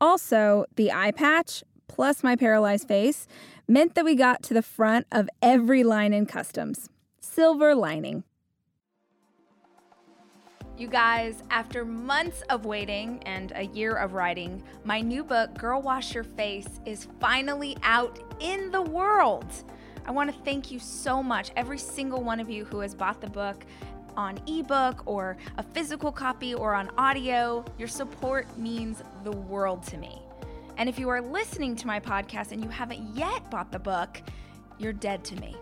Also, 0.00 0.66
the 0.76 0.92
eye 0.92 1.10
patch, 1.10 1.64
plus 1.88 2.22
my 2.22 2.36
paralyzed 2.36 2.86
face, 2.86 3.26
meant 3.66 3.96
that 3.96 4.04
we 4.04 4.14
got 4.14 4.44
to 4.44 4.54
the 4.54 4.62
front 4.62 5.06
of 5.10 5.28
every 5.42 5.82
line 5.82 6.12
in 6.12 6.26
customs. 6.26 6.88
Silver 7.20 7.74
lining. 7.74 8.22
You 10.78 10.86
guys, 10.86 11.42
after 11.50 11.84
months 11.84 12.42
of 12.42 12.64
waiting 12.64 13.20
and 13.26 13.52
a 13.56 13.64
year 13.64 13.96
of 13.96 14.12
writing, 14.12 14.62
my 14.84 15.00
new 15.00 15.24
book, 15.24 15.58
Girl 15.58 15.82
Wash 15.82 16.14
Your 16.14 16.22
Face, 16.22 16.68
is 16.86 17.08
finally 17.18 17.76
out 17.82 18.20
in 18.38 18.70
the 18.70 18.82
world. 18.82 19.44
I 20.06 20.12
want 20.12 20.32
to 20.32 20.40
thank 20.44 20.70
you 20.70 20.78
so 20.78 21.20
much, 21.20 21.50
every 21.56 21.78
single 21.78 22.22
one 22.22 22.38
of 22.38 22.48
you 22.48 22.64
who 22.64 22.78
has 22.78 22.94
bought 22.94 23.20
the 23.20 23.28
book 23.28 23.64
on 24.16 24.38
ebook 24.46 25.02
or 25.04 25.36
a 25.56 25.64
physical 25.64 26.12
copy 26.12 26.54
or 26.54 26.74
on 26.74 26.90
audio. 26.96 27.64
Your 27.76 27.88
support 27.88 28.46
means 28.56 29.02
the 29.24 29.32
world 29.32 29.82
to 29.88 29.96
me. 29.96 30.22
And 30.76 30.88
if 30.88 30.96
you 30.96 31.08
are 31.08 31.20
listening 31.20 31.74
to 31.74 31.88
my 31.88 31.98
podcast 31.98 32.52
and 32.52 32.62
you 32.62 32.70
haven't 32.70 33.16
yet 33.16 33.50
bought 33.50 33.72
the 33.72 33.80
book, 33.80 34.22
you're 34.78 34.92
dead 34.92 35.24
to 35.24 35.34
me. 35.40 35.56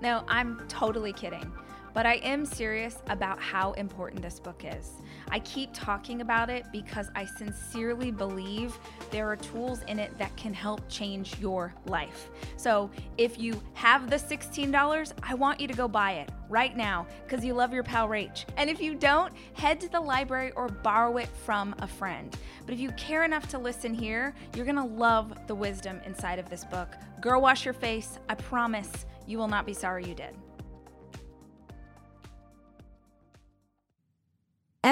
No, 0.00 0.22
I'm 0.28 0.62
totally 0.68 1.12
kidding. 1.12 1.50
But 1.94 2.06
I 2.06 2.14
am 2.16 2.46
serious 2.46 2.96
about 3.08 3.40
how 3.40 3.72
important 3.72 4.22
this 4.22 4.40
book 4.40 4.64
is. 4.64 4.92
I 5.30 5.40
keep 5.40 5.70
talking 5.72 6.20
about 6.20 6.50
it 6.50 6.64
because 6.72 7.10
I 7.14 7.24
sincerely 7.24 8.10
believe 8.10 8.78
there 9.10 9.28
are 9.30 9.36
tools 9.36 9.82
in 9.88 9.98
it 9.98 10.16
that 10.18 10.34
can 10.36 10.54
help 10.54 10.80
change 10.88 11.38
your 11.38 11.74
life. 11.86 12.30
So 12.56 12.90
if 13.18 13.38
you 13.38 13.62
have 13.74 14.10
the 14.10 14.16
$16, 14.16 15.12
I 15.22 15.34
want 15.34 15.60
you 15.60 15.68
to 15.68 15.74
go 15.74 15.88
buy 15.88 16.12
it 16.12 16.30
right 16.48 16.76
now 16.76 17.06
because 17.26 17.44
you 17.44 17.54
love 17.54 17.72
your 17.72 17.82
pal 17.82 18.08
Rach. 18.08 18.44
And 18.56 18.68
if 18.68 18.80
you 18.80 18.94
don't, 18.94 19.32
head 19.54 19.80
to 19.80 19.88
the 19.88 20.00
library 20.00 20.52
or 20.52 20.68
borrow 20.68 21.16
it 21.18 21.28
from 21.44 21.74
a 21.78 21.86
friend. 21.86 22.36
But 22.64 22.74
if 22.74 22.80
you 22.80 22.90
care 22.92 23.24
enough 23.24 23.48
to 23.48 23.58
listen 23.58 23.94
here, 23.94 24.34
you're 24.54 24.66
gonna 24.66 24.86
love 24.86 25.46
the 25.46 25.54
wisdom 25.54 26.00
inside 26.04 26.38
of 26.38 26.48
this 26.48 26.64
book. 26.64 26.88
Girl, 27.20 27.40
wash 27.40 27.64
your 27.64 27.74
face. 27.74 28.18
I 28.28 28.34
promise 28.34 29.06
you 29.26 29.38
will 29.38 29.48
not 29.48 29.66
be 29.66 29.74
sorry 29.74 30.04
you 30.06 30.14
did. 30.14 30.34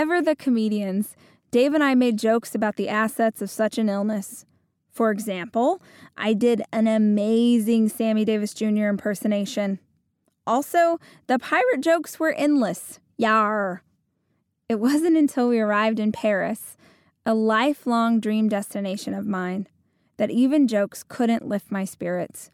Ever 0.01 0.23
the 0.23 0.35
comedians, 0.35 1.15
Dave 1.51 1.75
and 1.75 1.85
I 1.85 1.95
made 1.95 2.19
jokes 2.19 2.55
about 2.55 2.77
the 2.77 2.89
assets 2.89 3.43
of 3.43 3.51
such 3.51 3.77
an 3.77 3.91
illness. 3.91 4.47
For 4.91 5.11
example, 5.11 5.83
I 6.17 6.33
did 6.33 6.63
an 6.73 6.87
amazing 6.87 7.91
Sammy 7.91 8.25
Davis 8.25 8.55
Jr. 8.55 8.87
impersonation. 8.87 9.79
Also, 10.47 10.99
the 11.27 11.39
pirate 11.39 11.83
jokes 11.83 12.19
were 12.19 12.33
endless. 12.33 12.99
Yar. 13.19 13.83
It 14.71 14.81
wasn't 14.81 15.19
until 15.19 15.51
we 15.51 15.61
arrived 15.61 16.01
in 16.01 16.13
Paris, 16.13 16.79
a 17.27 17.35
lifelong 17.35 18.21
dream 18.21 18.49
destination 18.49 19.13
of 19.13 19.27
mine, 19.27 19.69
that 20.17 20.31
even 20.31 20.67
jokes 20.67 21.03
couldn't 21.03 21.47
lift 21.47 21.71
my 21.71 21.85
spirits. 21.85 22.51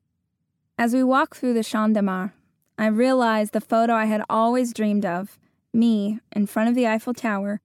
As 0.77 0.93
we 0.93 1.05
walked 1.05 1.39
through 1.39 1.55
the 1.55 1.63
Champ 1.63 1.95
de 1.95 2.03
Mars, 2.03 2.33
I 2.77 2.87
realized 2.87 3.53
the 3.53 3.61
photo 3.61 3.95
I 3.95 4.07
had 4.07 4.25
always 4.29 4.75
dreamed 4.75 5.07
of 5.07 5.39
me, 5.77 6.19
in 6.33 6.47
front 6.47 6.69
of 6.69 6.75
the 6.75 6.87
Eiffel 6.87 7.15
Tower, 7.15 7.61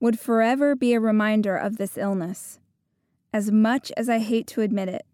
would 0.00 0.18
forever 0.18 0.74
be 0.74 0.94
a 0.94 1.00
reminder 1.00 1.56
of 1.56 1.76
this 1.76 1.98
illness. 1.98 2.58
As 3.32 3.50
much 3.50 3.92
as 3.96 4.08
I 4.08 4.18
hate 4.18 4.46
to 4.48 4.62
admit 4.62 4.88
it, 4.88 5.04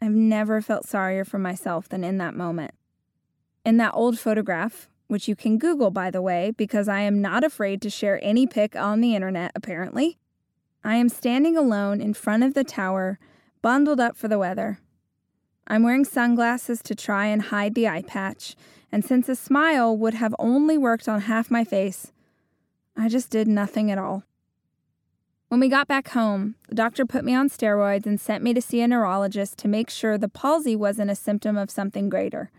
I've 0.00 0.12
never 0.12 0.60
felt 0.60 0.86
sorrier 0.86 1.24
for 1.24 1.38
myself 1.38 1.88
than 1.88 2.04
in 2.04 2.18
that 2.18 2.36
moment. 2.36 2.74
In 3.64 3.78
that 3.78 3.94
old 3.94 4.18
photograph, 4.18 4.88
which 5.08 5.26
you 5.26 5.34
can 5.34 5.58
Google, 5.58 5.90
by 5.90 6.10
the 6.10 6.22
way, 6.22 6.52
because 6.56 6.88
I 6.88 7.00
am 7.00 7.20
not 7.20 7.44
afraid 7.44 7.82
to 7.82 7.90
share 7.90 8.20
any 8.22 8.46
pic 8.46 8.76
on 8.76 9.00
the 9.00 9.14
internet, 9.14 9.52
apparently, 9.54 10.18
I 10.84 10.96
am 10.96 11.08
standing 11.08 11.56
alone 11.56 12.00
in 12.00 12.14
front 12.14 12.44
of 12.44 12.54
the 12.54 12.62
tower, 12.62 13.18
bundled 13.62 13.98
up 13.98 14.16
for 14.16 14.28
the 14.28 14.38
weather. 14.38 14.78
I'm 15.66 15.82
wearing 15.82 16.04
sunglasses 16.04 16.82
to 16.82 16.94
try 16.94 17.26
and 17.26 17.42
hide 17.42 17.74
the 17.74 17.88
eye 17.88 18.02
patch, 18.02 18.54
and 18.92 19.04
since 19.04 19.28
a 19.28 19.34
smile 19.34 19.96
would 19.96 20.14
have 20.14 20.34
only 20.38 20.78
worked 20.78 21.08
on 21.08 21.22
half 21.22 21.50
my 21.50 21.64
face, 21.64 22.12
I 22.96 23.08
just 23.08 23.30
did 23.30 23.48
nothing 23.48 23.90
at 23.90 23.98
all. 23.98 24.22
When 25.48 25.60
we 25.60 25.68
got 25.68 25.86
back 25.86 26.08
home, 26.08 26.56
the 26.68 26.74
doctor 26.74 27.04
put 27.04 27.24
me 27.24 27.34
on 27.34 27.48
steroids 27.48 28.06
and 28.06 28.20
sent 28.20 28.42
me 28.42 28.54
to 28.54 28.62
see 28.62 28.80
a 28.80 28.88
neurologist 28.88 29.58
to 29.58 29.68
make 29.68 29.90
sure 29.90 30.18
the 30.18 30.28
palsy 30.28 30.74
wasn't 30.74 31.10
a 31.10 31.16
symptom 31.16 31.56
of 31.56 31.70
something 31.70 32.08
greater. 32.08 32.50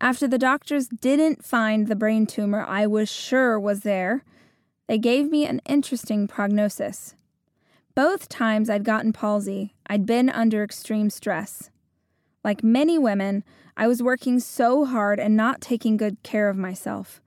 After 0.00 0.26
the 0.26 0.38
doctors 0.38 0.88
didn't 0.88 1.44
find 1.44 1.86
the 1.86 1.96
brain 1.96 2.26
tumor 2.26 2.64
I 2.66 2.86
was 2.86 3.10
sure 3.10 3.58
was 3.60 3.80
there, 3.80 4.24
they 4.86 4.98
gave 4.98 5.30
me 5.30 5.46
an 5.46 5.60
interesting 5.66 6.26
prognosis. 6.26 7.14
Both 7.94 8.28
times 8.28 8.70
I'd 8.70 8.84
gotten 8.84 9.12
palsy, 9.12 9.74
I'd 9.86 10.06
been 10.06 10.30
under 10.30 10.64
extreme 10.64 11.10
stress. 11.10 11.70
Like 12.44 12.64
many 12.64 12.98
women, 12.98 13.44
I 13.76 13.86
was 13.86 14.02
working 14.02 14.40
so 14.40 14.84
hard 14.84 15.20
and 15.20 15.36
not 15.36 15.60
taking 15.60 15.96
good 15.96 16.22
care 16.22 16.48
of 16.48 16.56
myself. 16.56 17.20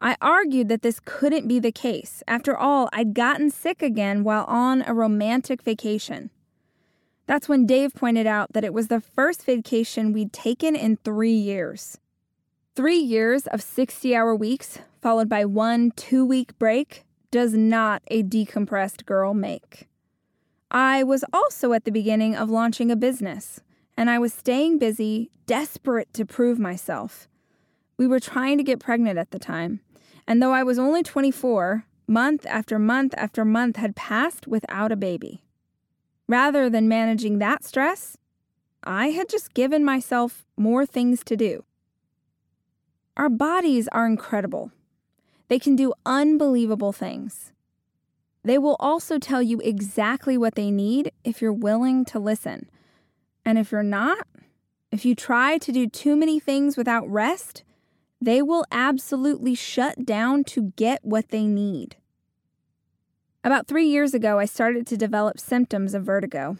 I 0.00 0.16
argued 0.20 0.68
that 0.68 0.82
this 0.82 1.00
couldn't 1.04 1.48
be 1.48 1.58
the 1.58 1.72
case. 1.72 2.22
After 2.28 2.56
all, 2.56 2.88
I'd 2.92 3.14
gotten 3.14 3.50
sick 3.50 3.82
again 3.82 4.22
while 4.22 4.44
on 4.44 4.82
a 4.86 4.94
romantic 4.94 5.62
vacation. 5.62 6.30
That's 7.26 7.48
when 7.48 7.66
Dave 7.66 7.94
pointed 7.94 8.26
out 8.26 8.52
that 8.52 8.64
it 8.64 8.72
was 8.72 8.88
the 8.88 9.00
first 9.00 9.44
vacation 9.44 10.12
we'd 10.12 10.32
taken 10.32 10.76
in 10.76 10.96
three 10.96 11.32
years. 11.32 11.98
Three 12.74 12.98
years 12.98 13.46
of 13.48 13.60
60 13.60 14.14
hour 14.14 14.34
weeks, 14.34 14.78
followed 15.02 15.28
by 15.28 15.44
one 15.44 15.90
two 15.96 16.24
week 16.24 16.58
break, 16.58 17.04
does 17.30 17.54
not 17.54 18.02
a 18.08 18.22
decompressed 18.22 19.04
girl 19.04 19.34
make. 19.34 19.88
I 20.70 21.02
was 21.02 21.24
also 21.32 21.72
at 21.72 21.84
the 21.84 21.90
beginning 21.90 22.36
of 22.36 22.50
launching 22.50 22.90
a 22.90 22.96
business 22.96 23.60
and 23.98 24.08
I 24.08 24.20
was 24.20 24.32
staying 24.32 24.78
busy, 24.78 25.28
desperate 25.46 26.14
to 26.14 26.24
prove 26.24 26.56
myself. 26.56 27.26
We 27.96 28.06
were 28.06 28.20
trying 28.20 28.56
to 28.58 28.62
get 28.62 28.78
pregnant 28.78 29.18
at 29.18 29.32
the 29.32 29.40
time, 29.40 29.80
and 30.24 30.40
though 30.40 30.52
I 30.52 30.62
was 30.62 30.78
only 30.78 31.02
24, 31.02 31.84
month 32.06 32.46
after 32.46 32.78
month 32.78 33.12
after 33.16 33.44
month 33.44 33.74
had 33.74 33.96
passed 33.96 34.46
without 34.46 34.92
a 34.92 34.96
baby. 34.96 35.42
Rather 36.28 36.70
than 36.70 36.86
managing 36.86 37.38
that 37.38 37.64
stress, 37.64 38.16
I 38.84 39.08
had 39.08 39.28
just 39.28 39.52
given 39.52 39.84
myself 39.84 40.46
more 40.56 40.86
things 40.86 41.24
to 41.24 41.36
do. 41.36 41.64
Our 43.16 43.28
bodies 43.28 43.88
are 43.88 44.06
incredible. 44.06 44.70
They 45.48 45.58
can 45.58 45.74
do 45.74 45.92
unbelievable 46.06 46.92
things. 46.92 47.50
They 48.44 48.58
will 48.58 48.76
also 48.78 49.18
tell 49.18 49.42
you 49.42 49.58
exactly 49.58 50.38
what 50.38 50.54
they 50.54 50.70
need 50.70 51.10
if 51.24 51.42
you're 51.42 51.52
willing 51.52 52.04
to 52.04 52.20
listen 52.20 52.70
and 53.48 53.58
if 53.58 53.72
you're 53.72 53.82
not, 53.82 54.26
If 54.90 55.04
you 55.04 55.14
try 55.14 55.58
to 55.58 55.72
do 55.72 55.86
too 55.86 56.16
many 56.16 56.40
things 56.40 56.76
without 56.76 57.08
rest, 57.08 57.62
they 58.20 58.40
will 58.40 58.64
absolutely 58.72 59.54
shut 59.54 60.04
down 60.04 60.44
to 60.44 60.72
get 60.76 61.04
what 61.04 61.28
they 61.28 61.46
need. 61.46 61.96
About 63.44 63.66
three 63.66 63.86
years 63.86 64.14
ago, 64.14 64.38
I 64.38 64.46
started 64.46 64.86
to 64.88 64.96
develop 64.96 65.38
symptoms 65.38 65.94
of 65.94 66.04
vertigo. 66.04 66.56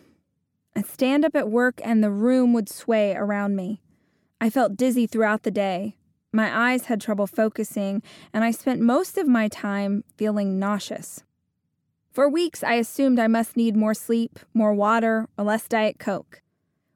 I'd 0.77 0.87
stand 0.87 1.24
up 1.24 1.35
at 1.35 1.51
work 1.51 1.81
and 1.83 2.05
the 2.05 2.11
room 2.11 2.53
would 2.53 2.68
sway 2.68 3.14
around 3.14 3.57
me. 3.57 3.81
I 4.40 4.51
felt 4.51 4.77
dizzy 4.77 5.07
throughout 5.07 5.42
the 5.42 5.51
day. 5.51 5.96
My 6.33 6.72
eyes 6.72 6.85
had 6.85 7.01
trouble 7.01 7.27
focusing, 7.27 8.03
and 8.35 8.44
I 8.44 8.51
spent 8.51 8.83
most 8.83 9.16
of 9.16 9.27
my 9.27 9.48
time 9.48 10.05
feeling 10.16 10.59
nauseous. 10.59 11.24
For 12.12 12.29
weeks, 12.29 12.62
I 12.62 12.74
assumed 12.74 13.18
I 13.18 13.27
must 13.27 13.57
need 13.57 13.74
more 13.74 13.94
sleep, 13.94 14.38
more 14.53 14.74
water, 14.74 15.27
or 15.38 15.44
less 15.44 15.66
Diet 15.66 15.98
Coke. 15.98 16.42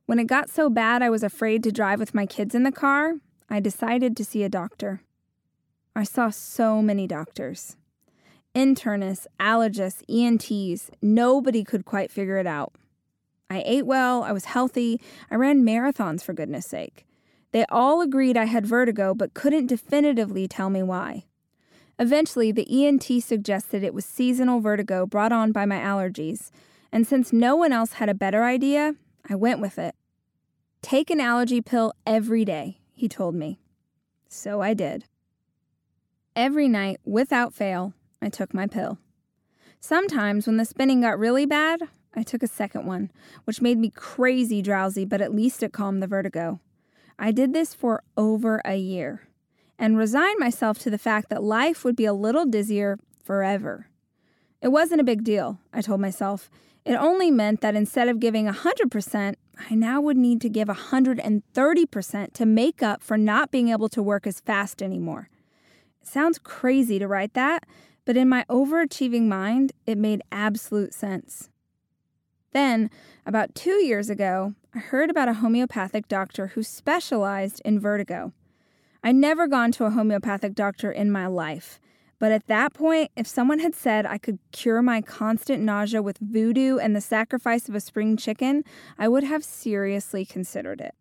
When 0.06 0.18
it 0.18 0.26
got 0.26 0.50
so 0.50 0.68
bad 0.68 1.02
I 1.02 1.10
was 1.10 1.22
afraid 1.22 1.62
to 1.62 1.72
drive 1.72 2.00
with 2.00 2.14
my 2.14 2.26
kids 2.26 2.54
in 2.54 2.64
the 2.64 2.72
car, 2.72 3.14
I 3.48 3.60
decided 3.60 4.16
to 4.16 4.24
see 4.24 4.42
a 4.42 4.48
doctor. 4.48 5.02
I 5.94 6.04
saw 6.04 6.30
so 6.30 6.82
many 6.82 7.06
doctors 7.06 7.76
internists, 8.54 9.26
allergists, 9.40 10.02
ENTs. 10.10 10.90
Nobody 11.00 11.64
could 11.64 11.86
quite 11.86 12.10
figure 12.10 12.36
it 12.36 12.46
out. 12.46 12.74
I 13.48 13.62
ate 13.64 13.86
well, 13.86 14.22
I 14.22 14.32
was 14.32 14.46
healthy, 14.46 15.00
I 15.30 15.36
ran 15.36 15.62
marathons 15.62 16.22
for 16.22 16.32
goodness 16.32 16.66
sake. 16.66 17.06
They 17.52 17.64
all 17.70 18.00
agreed 18.00 18.36
I 18.36 18.46
had 18.46 18.66
vertigo, 18.66 19.14
but 19.14 19.34
couldn't 19.34 19.66
definitively 19.66 20.48
tell 20.48 20.70
me 20.70 20.82
why. 20.82 21.24
Eventually, 21.98 22.50
the 22.50 22.86
ENT 22.86 23.22
suggested 23.22 23.82
it 23.82 23.94
was 23.94 24.04
seasonal 24.04 24.60
vertigo 24.60 25.06
brought 25.06 25.32
on 25.32 25.52
by 25.52 25.66
my 25.66 25.76
allergies, 25.76 26.50
and 26.90 27.06
since 27.06 27.32
no 27.32 27.54
one 27.54 27.72
else 27.72 27.94
had 27.94 28.08
a 28.08 28.14
better 28.14 28.44
idea, 28.44 28.94
I 29.28 29.34
went 29.34 29.60
with 29.60 29.78
it. 29.78 29.94
Take 30.82 31.10
an 31.10 31.20
allergy 31.20 31.60
pill 31.60 31.92
every 32.06 32.44
day, 32.44 32.78
he 32.92 33.08
told 33.08 33.34
me. 33.34 33.60
So 34.28 34.60
I 34.60 34.74
did. 34.74 35.04
Every 36.34 36.68
night, 36.68 36.98
without 37.04 37.54
fail, 37.54 37.94
I 38.20 38.28
took 38.28 38.54
my 38.54 38.66
pill. 38.66 38.98
Sometimes, 39.80 40.46
when 40.46 40.56
the 40.56 40.64
spinning 40.64 41.02
got 41.02 41.18
really 41.18 41.44
bad, 41.44 41.82
I 42.14 42.22
took 42.22 42.42
a 42.42 42.48
second 42.48 42.86
one, 42.86 43.10
which 43.44 43.62
made 43.62 43.78
me 43.78 43.90
crazy 43.90 44.62
drowsy, 44.62 45.04
but 45.04 45.20
at 45.20 45.34
least 45.34 45.62
it 45.62 45.72
calmed 45.72 46.02
the 46.02 46.06
vertigo. 46.06 46.60
I 47.18 47.32
did 47.32 47.52
this 47.52 47.74
for 47.74 48.02
over 48.16 48.60
a 48.64 48.76
year 48.76 49.22
and 49.78 49.98
resigned 49.98 50.38
myself 50.38 50.78
to 50.80 50.90
the 50.90 50.98
fact 50.98 51.28
that 51.30 51.42
life 51.42 51.84
would 51.84 51.96
be 51.96 52.04
a 52.04 52.12
little 52.12 52.46
dizzier 52.46 52.98
forever. 53.22 53.88
It 54.62 54.68
wasn't 54.68 55.00
a 55.00 55.04
big 55.04 55.24
deal, 55.24 55.58
I 55.72 55.82
told 55.82 56.00
myself. 56.00 56.48
It 56.84 56.94
only 56.94 57.30
meant 57.32 57.60
that 57.60 57.74
instead 57.74 58.08
of 58.08 58.20
giving 58.20 58.46
100%, 58.46 59.34
I 59.70 59.74
now 59.74 60.00
would 60.00 60.16
need 60.16 60.40
to 60.40 60.48
give 60.48 60.68
130% 60.68 62.32
to 62.32 62.46
make 62.46 62.82
up 62.82 63.02
for 63.02 63.18
not 63.18 63.50
being 63.50 63.68
able 63.68 63.88
to 63.88 64.02
work 64.02 64.26
as 64.26 64.40
fast 64.40 64.80
anymore. 64.80 65.28
It 66.00 66.06
sounds 66.06 66.38
crazy 66.38 66.98
to 67.00 67.08
write 67.08 67.34
that, 67.34 67.64
but 68.04 68.16
in 68.16 68.28
my 68.28 68.44
overachieving 68.48 69.24
mind, 69.24 69.72
it 69.84 69.98
made 69.98 70.22
absolute 70.30 70.94
sense. 70.94 71.50
Then, 72.52 72.90
about 73.26 73.54
two 73.54 73.84
years 73.84 74.10
ago, 74.10 74.54
I 74.74 74.78
heard 74.78 75.10
about 75.10 75.28
a 75.28 75.34
homeopathic 75.34 76.06
doctor 76.06 76.48
who 76.48 76.62
specialized 76.62 77.60
in 77.64 77.80
vertigo. 77.80 78.32
I'd 79.02 79.16
never 79.16 79.48
gone 79.48 79.72
to 79.72 79.84
a 79.84 79.90
homeopathic 79.90 80.54
doctor 80.54 80.90
in 80.92 81.10
my 81.10 81.26
life, 81.26 81.80
but 82.22 82.30
at 82.30 82.46
that 82.46 82.72
point, 82.72 83.10
if 83.16 83.26
someone 83.26 83.58
had 83.58 83.74
said 83.74 84.06
I 84.06 84.16
could 84.16 84.38
cure 84.52 84.80
my 84.80 85.00
constant 85.00 85.60
nausea 85.60 86.00
with 86.00 86.18
voodoo 86.18 86.78
and 86.78 86.94
the 86.94 87.00
sacrifice 87.00 87.68
of 87.68 87.74
a 87.74 87.80
spring 87.80 88.16
chicken, 88.16 88.62
I 88.96 89.08
would 89.08 89.24
have 89.24 89.42
seriously 89.42 90.24
considered 90.24 90.80
it. 90.80 90.94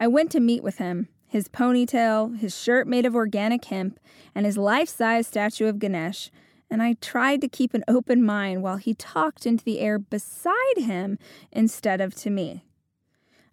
I 0.00 0.06
went 0.06 0.32
to 0.32 0.40
meet 0.40 0.62
with 0.62 0.78
him, 0.78 1.08
his 1.26 1.48
ponytail, 1.48 2.38
his 2.38 2.58
shirt 2.58 2.86
made 2.88 3.04
of 3.04 3.14
organic 3.14 3.62
hemp, 3.66 4.00
and 4.34 4.46
his 4.46 4.56
life 4.56 4.88
size 4.88 5.26
statue 5.26 5.66
of 5.66 5.78
Ganesh 5.78 6.30
and 6.70 6.82
I 6.82 6.94
tried 7.02 7.42
to 7.42 7.48
keep 7.48 7.74
an 7.74 7.84
open 7.86 8.24
mind 8.24 8.62
while 8.62 8.76
he 8.76 8.94
talked 8.94 9.44
into 9.44 9.64
the 9.64 9.80
air 9.80 9.98
beside 9.98 10.78
him 10.78 11.18
instead 11.52 12.00
of 12.00 12.14
to 12.14 12.30
me. 12.30 12.64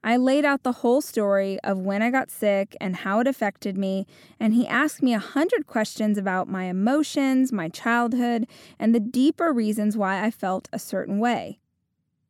I 0.04 0.16
laid 0.18 0.46
out 0.46 0.64
the 0.64 0.72
whole 0.72 1.02
story 1.02 1.60
of 1.64 1.80
when 1.80 2.02
I 2.02 2.12
got 2.12 2.32
sick 2.32 2.76
and 2.80 2.98
how 2.98 3.20
it 3.20 3.28
affected 3.28 3.78
me, 3.78 4.06
and 4.40 4.54
he 4.54 4.68
asked 4.68 5.02
me 5.02 5.14
a 5.14 5.20
hundred 5.20 5.68
questions 5.68 6.18
about 6.18 6.48
my 6.48 6.66
emotions, 6.66 7.52
my 7.52 7.68
childhood, 7.68 8.48
and 8.80 8.94
the 8.94 9.00
deeper 9.00 9.52
reasons 9.52 9.98
why 9.98 10.24
I 10.24 10.32
felt 10.32 10.70
a 10.72 10.80
certain 10.80 11.20
way. 11.20 11.60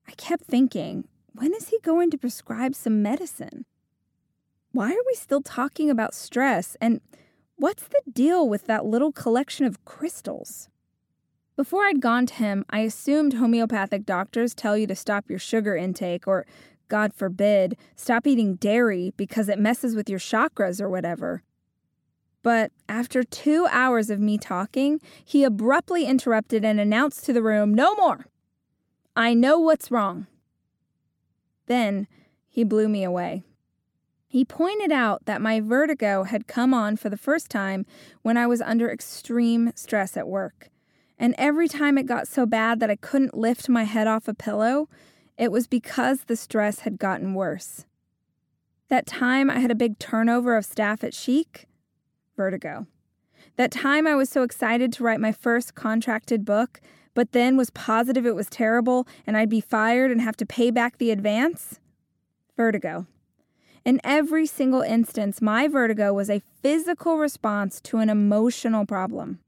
I 0.07 0.13
kept 0.13 0.45
thinking, 0.45 1.07
when 1.33 1.53
is 1.53 1.69
he 1.69 1.77
going 1.83 2.09
to 2.11 2.17
prescribe 2.17 2.73
some 2.73 3.03
medicine? 3.03 3.65
Why 4.71 4.91
are 4.91 5.05
we 5.05 5.13
still 5.15 5.41
talking 5.41 5.89
about 5.89 6.15
stress? 6.15 6.77
And 6.81 7.01
what's 7.57 7.83
the 7.83 8.01
deal 8.11 8.47
with 8.47 8.65
that 8.67 8.85
little 8.85 9.11
collection 9.11 9.65
of 9.65 9.83
crystals? 9.85 10.69
Before 11.55 11.85
I'd 11.85 12.01
gone 12.01 12.27
to 12.27 12.33
him, 12.35 12.63
I 12.69 12.79
assumed 12.81 13.33
homeopathic 13.33 14.05
doctors 14.05 14.53
tell 14.53 14.77
you 14.77 14.85
to 14.87 14.95
stop 14.95 15.29
your 15.29 15.39
sugar 15.39 15.75
intake 15.75 16.27
or, 16.27 16.45
God 16.87 17.13
forbid, 17.13 17.77
stop 17.95 18.27
eating 18.27 18.55
dairy 18.55 19.13
because 19.17 19.49
it 19.49 19.59
messes 19.59 19.95
with 19.95 20.09
your 20.09 20.19
chakras 20.19 20.81
or 20.81 20.89
whatever. 20.89 21.43
But 22.43 22.71
after 22.87 23.23
two 23.23 23.67
hours 23.71 24.09
of 24.09 24.19
me 24.19 24.37
talking, 24.37 25.01
he 25.23 25.43
abruptly 25.43 26.05
interrupted 26.05 26.63
and 26.63 26.79
announced 26.79 27.25
to 27.25 27.33
the 27.33 27.41
room, 27.41 27.73
No 27.73 27.95
more! 27.95 28.27
I 29.15 29.33
know 29.33 29.59
what's 29.59 29.91
wrong. 29.91 30.27
Then 31.65 32.07
he 32.47 32.63
blew 32.63 32.87
me 32.87 33.03
away. 33.03 33.43
He 34.27 34.45
pointed 34.45 34.91
out 34.91 35.25
that 35.25 35.41
my 35.41 35.59
vertigo 35.59 36.23
had 36.23 36.47
come 36.47 36.73
on 36.73 36.97
for 36.97 37.09
the 37.09 37.17
first 37.17 37.49
time 37.49 37.85
when 38.21 38.37
I 38.37 38.45
was 38.45 38.61
under 38.61 38.91
extreme 38.91 39.71
stress 39.75 40.17
at 40.17 40.27
work. 40.27 40.69
And 41.17 41.33
every 41.37 41.67
time 41.67 41.97
it 41.97 42.05
got 42.05 42.27
so 42.27 42.45
bad 42.45 42.79
that 42.79 42.91
I 42.91 42.95
couldn't 42.95 43.37
lift 43.37 43.69
my 43.69 43.83
head 43.85 44.05
off 44.05 44.27
a 44.27 44.33
pillow, 44.33 44.89
it 45.37 45.51
was 45.51 45.67
because 45.67 46.21
the 46.23 46.35
stress 46.35 46.79
had 46.79 46.97
gotten 46.97 47.33
worse. 47.33 47.85
That 48.89 49.05
time 49.05 49.49
I 49.49 49.59
had 49.59 49.71
a 49.71 49.75
big 49.75 49.99
turnover 49.99 50.55
of 50.55 50.65
staff 50.65 51.03
at 51.03 51.13
Chic, 51.13 51.67
vertigo. 52.35 52.87
That 53.57 53.71
time 53.71 54.07
I 54.07 54.15
was 54.15 54.29
so 54.29 54.43
excited 54.43 54.93
to 54.93 55.03
write 55.03 55.19
my 55.19 55.31
first 55.31 55.75
contracted 55.75 56.45
book, 56.45 56.79
but 57.13 57.31
then 57.31 57.57
was 57.57 57.69
positive 57.71 58.25
it 58.25 58.35
was 58.35 58.49
terrible 58.49 59.07
and 59.25 59.35
I'd 59.35 59.49
be 59.49 59.61
fired 59.61 60.11
and 60.11 60.21
have 60.21 60.37
to 60.37 60.45
pay 60.45 60.71
back 60.71 60.97
the 60.97 61.11
advance, 61.11 61.79
vertigo. 62.55 63.07
In 63.83 64.01
every 64.03 64.45
single 64.45 64.81
instance, 64.81 65.41
my 65.41 65.67
vertigo 65.67 66.13
was 66.13 66.29
a 66.29 66.41
physical 66.61 67.17
response 67.17 67.81
to 67.81 67.97
an 67.97 68.09
emotional 68.09 68.85
problem 68.85 69.39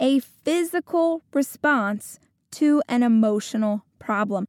a 0.00 0.18
physical 0.18 1.22
response 1.32 2.18
to 2.52 2.82
an 2.88 3.02
emotional 3.02 3.84
problem. 3.98 4.46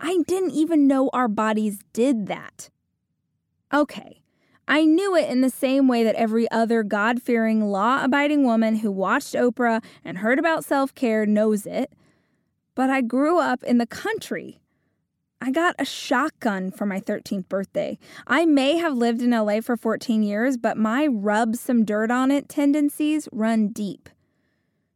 I 0.00 0.18
didn't 0.26 0.52
even 0.52 0.86
know 0.86 1.10
our 1.12 1.28
bodies 1.28 1.78
did 1.92 2.26
that. 2.26 2.70
Okay, 3.72 4.22
I 4.66 4.84
knew 4.84 5.14
it 5.16 5.28
in 5.28 5.40
the 5.40 5.50
same 5.50 5.88
way 5.88 6.04
that 6.04 6.14
every 6.14 6.50
other 6.50 6.82
God 6.82 7.20
fearing, 7.22 7.66
law 7.66 8.02
abiding 8.02 8.44
woman 8.44 8.76
who 8.76 8.90
watched 8.90 9.34
Oprah 9.34 9.84
and 10.04 10.18
heard 10.18 10.38
about 10.38 10.64
self 10.64 10.94
care 10.94 11.26
knows 11.26 11.66
it. 11.66 11.92
But 12.74 12.90
I 12.90 13.02
grew 13.02 13.38
up 13.38 13.62
in 13.62 13.78
the 13.78 13.86
country. 13.86 14.60
I 15.40 15.50
got 15.50 15.74
a 15.78 15.84
shotgun 15.84 16.70
for 16.70 16.86
my 16.86 17.00
13th 17.00 17.48
birthday. 17.50 17.98
I 18.26 18.46
may 18.46 18.78
have 18.78 18.94
lived 18.94 19.20
in 19.20 19.30
LA 19.30 19.60
for 19.60 19.76
14 19.76 20.22
years, 20.22 20.56
but 20.56 20.78
my 20.78 21.06
rub 21.06 21.56
some 21.56 21.84
dirt 21.84 22.10
on 22.10 22.30
it 22.30 22.48
tendencies 22.48 23.28
run 23.30 23.68
deep. 23.68 24.08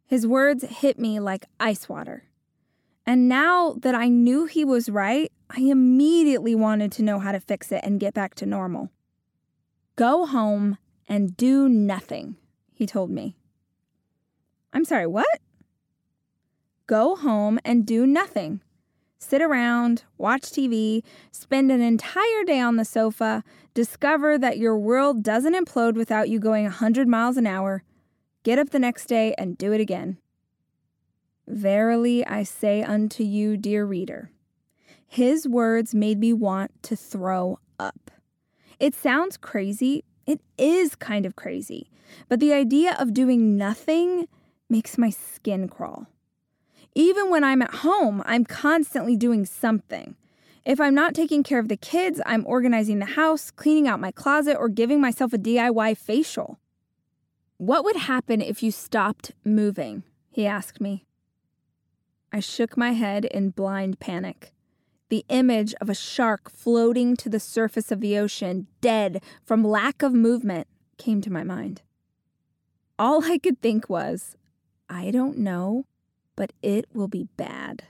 His 0.06 0.26
words 0.26 0.64
hit 0.64 0.98
me 0.98 1.20
like 1.20 1.44
ice 1.61 1.87
water. 1.87 2.24
And 3.08 3.26
now 3.26 3.74
that 3.80 3.94
I 3.94 4.08
knew 4.08 4.44
he 4.44 4.66
was 4.66 4.90
right, 4.90 5.32
I 5.48 5.60
immediately 5.60 6.54
wanted 6.54 6.92
to 6.92 7.02
know 7.02 7.18
how 7.18 7.32
to 7.32 7.40
fix 7.40 7.72
it 7.72 7.80
and 7.82 7.98
get 7.98 8.12
back 8.12 8.34
to 8.34 8.44
normal. 8.44 8.90
Go 9.96 10.26
home 10.26 10.76
and 11.08 11.34
do 11.34 11.70
nothing, 11.70 12.36
he 12.74 12.84
told 12.84 13.10
me. 13.10 13.34
I'm 14.74 14.84
sorry, 14.84 15.06
what? 15.06 15.40
Go 16.86 17.16
home 17.16 17.58
and 17.64 17.86
do 17.86 18.06
nothing. 18.06 18.60
Sit 19.18 19.40
around, 19.40 20.04
watch 20.18 20.42
TV, 20.42 21.02
spend 21.32 21.72
an 21.72 21.80
entire 21.80 22.44
day 22.44 22.60
on 22.60 22.76
the 22.76 22.84
sofa, 22.84 23.42
discover 23.72 24.36
that 24.36 24.58
your 24.58 24.78
world 24.78 25.22
doesn't 25.22 25.54
implode 25.54 25.94
without 25.94 26.28
you 26.28 26.38
going 26.38 26.64
100 26.64 27.08
miles 27.08 27.38
an 27.38 27.46
hour, 27.46 27.84
Get 28.48 28.58
up 28.58 28.70
the 28.70 28.78
next 28.78 29.06
day 29.06 29.34
and 29.36 29.58
do 29.58 29.72
it 29.72 29.80
again. 29.80 30.16
Verily 31.48 32.26
I 32.26 32.42
say 32.42 32.82
unto 32.82 33.24
you, 33.24 33.56
dear 33.56 33.87
reader, 33.87 34.30
his 35.06 35.48
words 35.48 35.94
made 35.94 36.18
me 36.18 36.34
want 36.34 36.82
to 36.82 36.94
throw 36.94 37.58
up. 37.78 38.11
It 38.78 38.94
sounds 38.94 39.38
crazy. 39.38 40.04
It 40.26 40.42
is 40.58 40.94
kind 40.94 41.24
of 41.24 41.37
crazy. 41.37 41.90
But 42.28 42.38
the 42.38 42.52
idea 42.52 42.94
of 42.98 43.14
doing 43.14 43.56
nothing 43.56 44.28
makes 44.68 44.98
my 44.98 45.08
skin 45.08 45.68
crawl. 45.68 46.08
Even 46.94 47.30
when 47.30 47.44
I'm 47.44 47.62
at 47.62 47.76
home, 47.76 48.22
I'm 48.26 48.44
constantly 48.44 49.16
doing 49.16 49.46
something. 49.46 50.16
If 50.66 50.78
I'm 50.78 50.94
not 50.94 51.14
taking 51.14 51.42
care 51.42 51.58
of 51.58 51.68
the 51.68 51.78
kids, 51.78 52.20
I'm 52.26 52.46
organizing 52.46 52.98
the 52.98 53.06
house, 53.06 53.50
cleaning 53.50 53.88
out 53.88 54.00
my 54.00 54.11
closet, 54.11 54.56
or 54.58 54.68
giving 54.68 55.00
myself 55.00 55.32
a 55.32 55.38
DIY 55.38 55.96
facial. 55.96 56.58
What 57.56 57.84
would 57.84 57.96
happen 57.96 58.42
if 58.42 58.62
you 58.62 58.70
stopped 58.70 59.32
moving? 59.44 60.02
He 60.30 60.46
asked 60.46 60.78
me. 60.78 61.07
I 62.32 62.40
shook 62.40 62.76
my 62.76 62.92
head 62.92 63.24
in 63.24 63.50
blind 63.50 64.00
panic. 64.00 64.52
The 65.08 65.24
image 65.28 65.74
of 65.80 65.88
a 65.88 65.94
shark 65.94 66.50
floating 66.50 67.16
to 67.16 67.28
the 67.30 67.40
surface 67.40 67.90
of 67.90 68.00
the 68.00 68.18
ocean, 68.18 68.66
dead 68.80 69.22
from 69.44 69.64
lack 69.64 70.02
of 70.02 70.12
movement, 70.12 70.66
came 70.98 71.22
to 71.22 71.32
my 71.32 71.42
mind. 71.42 71.82
All 72.98 73.24
I 73.24 73.38
could 73.38 73.62
think 73.62 73.88
was, 73.88 74.36
I 74.90 75.10
don't 75.10 75.38
know, 75.38 75.86
but 76.36 76.52
it 76.62 76.86
will 76.92 77.08
be 77.08 77.28
bad. 77.36 77.84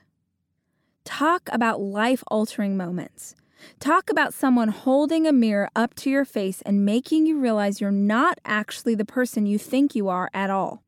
Talk 1.05 1.49
about 1.51 1.81
life 1.81 2.23
altering 2.29 2.77
moments. 2.77 3.35
Talk 3.81 4.11
about 4.11 4.35
someone 4.35 4.69
holding 4.69 5.27
a 5.27 5.33
mirror 5.33 5.71
up 5.75 5.95
to 5.97 6.11
your 6.11 6.25
face 6.25 6.63
and 6.63 6.85
making 6.85 7.27
you 7.27 7.41
realize 7.41 7.81
you're 7.81 7.91
not 7.91 8.39
actually 8.45 8.95
the 8.95 9.05
person 9.05 9.47
you 9.47 9.59
think 9.59 9.97
you 9.97 10.09
are 10.09 10.31
at 10.33 10.51
all. 10.51 10.85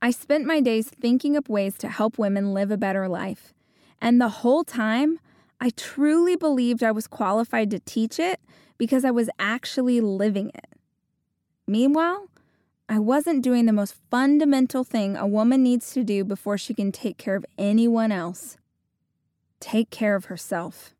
I 0.00 0.10
spent 0.10 0.46
my 0.46 0.60
days 0.60 0.88
thinking 0.88 1.36
up 1.36 1.48
ways 1.48 1.76
to 1.78 1.88
help 1.88 2.18
women 2.18 2.54
live 2.54 2.70
a 2.70 2.76
better 2.76 3.08
life. 3.08 3.52
And 4.00 4.20
the 4.20 4.28
whole 4.28 4.64
time, 4.64 5.18
I 5.60 5.70
truly 5.70 6.36
believed 6.36 6.82
I 6.82 6.92
was 6.92 7.06
qualified 7.06 7.70
to 7.70 7.80
teach 7.80 8.18
it 8.18 8.40
because 8.76 9.04
I 9.04 9.10
was 9.10 9.28
actually 9.38 10.00
living 10.00 10.50
it. 10.54 10.68
Meanwhile, 11.66 12.28
I 12.88 12.98
wasn't 12.98 13.42
doing 13.42 13.66
the 13.66 13.72
most 13.72 13.96
fundamental 14.10 14.84
thing 14.84 15.16
a 15.16 15.26
woman 15.26 15.62
needs 15.62 15.92
to 15.92 16.04
do 16.04 16.24
before 16.24 16.56
she 16.56 16.74
can 16.74 16.92
take 16.92 17.18
care 17.18 17.36
of 17.36 17.44
anyone 17.58 18.12
else 18.12 18.56
take 19.60 19.90
care 19.90 20.14
of 20.14 20.26
herself. 20.26 20.94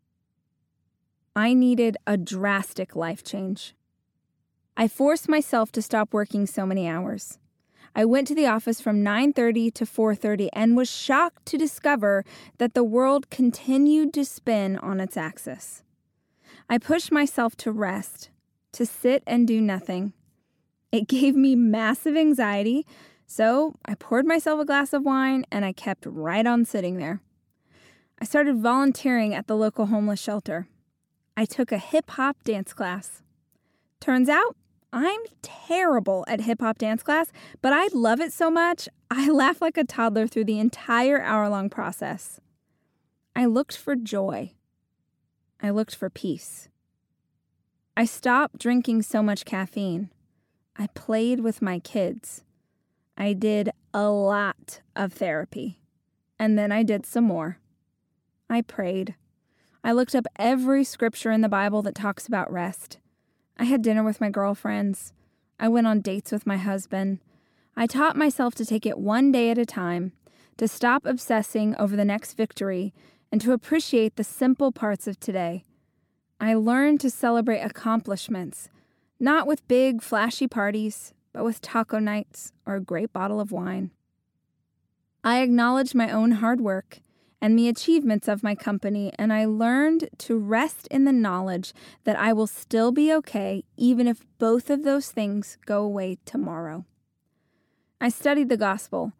I 1.35 1.55
needed 1.55 1.97
a 2.07 2.17
drastic 2.17 2.97
life 2.97 3.23
change. 3.23 3.75
I 4.77 4.89
forced 4.89 5.29
myself 5.29 5.73
to 5.73 5.83
stop 5.83 6.13
working 6.13 6.47
so 6.47 6.67
many 6.67 6.89
hours. 6.89 7.39
I 7.95 8.05
went 8.05 8.29
to 8.29 8.35
the 8.35 8.47
office 8.47 8.81
from 8.81 9.03
9:30 9.03 9.71
to 9.73 9.85
4:30 9.85 10.49
and 10.53 10.77
was 10.77 10.91
shocked 10.91 11.47
to 11.47 11.59
discover 11.59 12.25
that 12.59 12.75
the 12.75 12.85
world 12.85 13.31
continued 13.31 14.13
to 14.15 14.25
spin 14.25 14.77
on 14.77 15.01
its 15.01 15.17
axis. 15.17 15.83
I 16.69 16.79
pushed 16.79 17.11
myself 17.11 17.57
to 17.57 17.73
rest, 17.73 18.31
to 18.73 18.85
sit 18.85 19.23
and 19.27 19.47
do 19.47 19.61
nothing. 19.61 20.13
It 20.93 21.09
gave 21.17 21.35
me 21.35 21.57
massive 21.57 22.17
anxiety, 22.17 22.87
so 23.27 23.75
I 23.85 23.95
poured 23.95 24.27
myself 24.27 24.61
a 24.61 24.65
glass 24.65 24.93
of 24.93 25.05
wine 25.05 25.45
and 25.51 25.65
I 25.65 25.73
kept 25.73 26.07
right 26.07 26.47
on 26.47 26.65
sitting 26.65 26.97
there. 26.97 27.21
I 28.21 28.25
started 28.25 28.57
volunteering 28.57 29.35
at 29.35 29.47
the 29.47 29.57
local 29.57 29.87
homeless 29.87 30.21
shelter. 30.21 30.67
I 31.37 31.45
took 31.45 31.71
a 31.71 31.79
hip 31.79 32.11
hop 32.11 32.43
dance 32.43 32.73
class. 32.73 33.23
Turns 34.01 34.29
out, 34.29 34.57
I'm 34.93 35.21
terrible 35.43 36.25
at 36.29 36.41
hip 36.41 36.61
hop 36.61 36.79
dance 36.79 37.03
class, 37.03 37.31
but 37.61 37.73
I 37.73 37.89
love 37.93 38.21
it 38.21 38.33
so 38.33 38.51
much, 38.51 38.89
I 39.11 39.31
laughed 39.31 39.61
like 39.61 39.77
a 39.77 39.85
toddler 39.85 40.27
through 40.27 40.45
the 40.45 40.59
entire 40.59 41.21
hour 41.21 41.49
long 41.49 41.71
process. 41.71 42.41
I 43.35 43.47
looked 43.47 43.77
for 43.77 43.97
joy. 43.97 44.53
I 45.63 45.71
looked 45.71 45.95
for 45.95 46.11
peace. 46.11 46.69
I 47.97 48.05
stopped 48.05 48.59
drinking 48.59 49.03
so 49.03 49.23
much 49.23 49.45
caffeine. 49.45 50.11
I 50.77 50.87
played 50.89 51.41
with 51.41 51.61
my 51.61 51.81
kids. 51.81 52.45
I 53.17 53.33
did 53.33 53.71
a 53.93 54.09
lot 54.09 54.81
of 54.95 55.13
therapy. 55.13 55.81
And 56.39 56.57
then 56.57 56.71
I 56.71 56.83
did 56.85 57.05
some 57.05 57.25
more. 57.25 57.59
I 58.49 58.63
prayed. 58.63 59.17
I 59.83 59.93
looked 59.93 60.15
up 60.15 60.27
every 60.37 60.85
scripture 60.85 61.33
in 61.33 61.41
the 61.41 61.49
Bible 61.49 61.83
that 61.83 61.95
talks 61.95 62.29
about 62.29 62.53
rest. 62.53 62.99
I 63.59 63.65
had 63.65 63.83
dinner 63.83 64.05
with 64.05 64.21
my 64.21 64.31
girlfriends. 64.31 65.13
I 65.59 65.69
went 65.69 65.87
on 65.87 66.01
dates 66.01 66.31
with 66.31 66.47
my 66.47 66.57
husband. 66.57 67.19
I 67.77 67.87
taught 67.87 68.17
myself 68.17 68.55
to 68.57 68.65
take 68.65 68.87
it 68.87 68.99
one 68.99 69.33
day 69.33 69.51
at 69.51 69.59
a 69.59 69.67
time, 69.67 70.13
to 70.59 70.69
stop 70.69 71.05
obsessing 71.05 71.75
over 71.77 71.97
the 71.97 72.05
next 72.05 72.35
victory, 72.35 72.95
and 73.33 73.41
to 73.41 73.53
appreciate 73.53 74.17
the 74.17 74.25
simple 74.25 74.71
parts 74.71 75.07
of 75.07 75.19
today. 75.19 75.65
I 76.41 76.55
learned 76.55 77.01
to 77.01 77.11
celebrate 77.11 77.61
accomplishments, 77.61 78.69
not 79.19 79.47
with 79.47 79.67
big, 79.67 80.03
flashy 80.03 80.47
parties, 80.47 81.13
but 81.33 81.45
with 81.45 81.61
taco 81.61 81.99
nights 81.99 82.53
or 82.65 82.77
a 82.77 82.81
great 82.81 83.13
bottle 83.13 83.41
of 83.41 83.51
wine. 83.51 83.91
I 85.25 85.41
acknowledged 85.41 85.95
my 85.95 86.11
own 86.11 86.33
hard 86.33 86.61
work 86.61 87.01
and 87.41 87.59
the 87.59 87.69
achievements 87.69 88.27
of 88.29 88.43
my 88.43 88.55
company, 88.55 89.13
and 89.19 89.33
I 89.33 89.45
learned 89.45 90.09
to 90.19 90.37
rest 90.37 90.89
in 90.89 91.05
the 91.05 91.13
knowledge 91.13 91.73
that 92.05 92.19
I 92.19 92.33
will 92.33 92.47
still 92.47 92.91
be 92.91 93.13
okay 93.15 93.65
even 93.77 94.09
if 94.09 94.27
both 94.39 94.71
of 94.71 94.83
those 94.83 95.11
things 95.11 95.57
go 95.65 95.83
away 95.83 96.19
tomorrow. 96.25 96.85
I 98.01 98.09
studied 98.09 98.49
the 98.49 98.57
gospel 98.57 99.13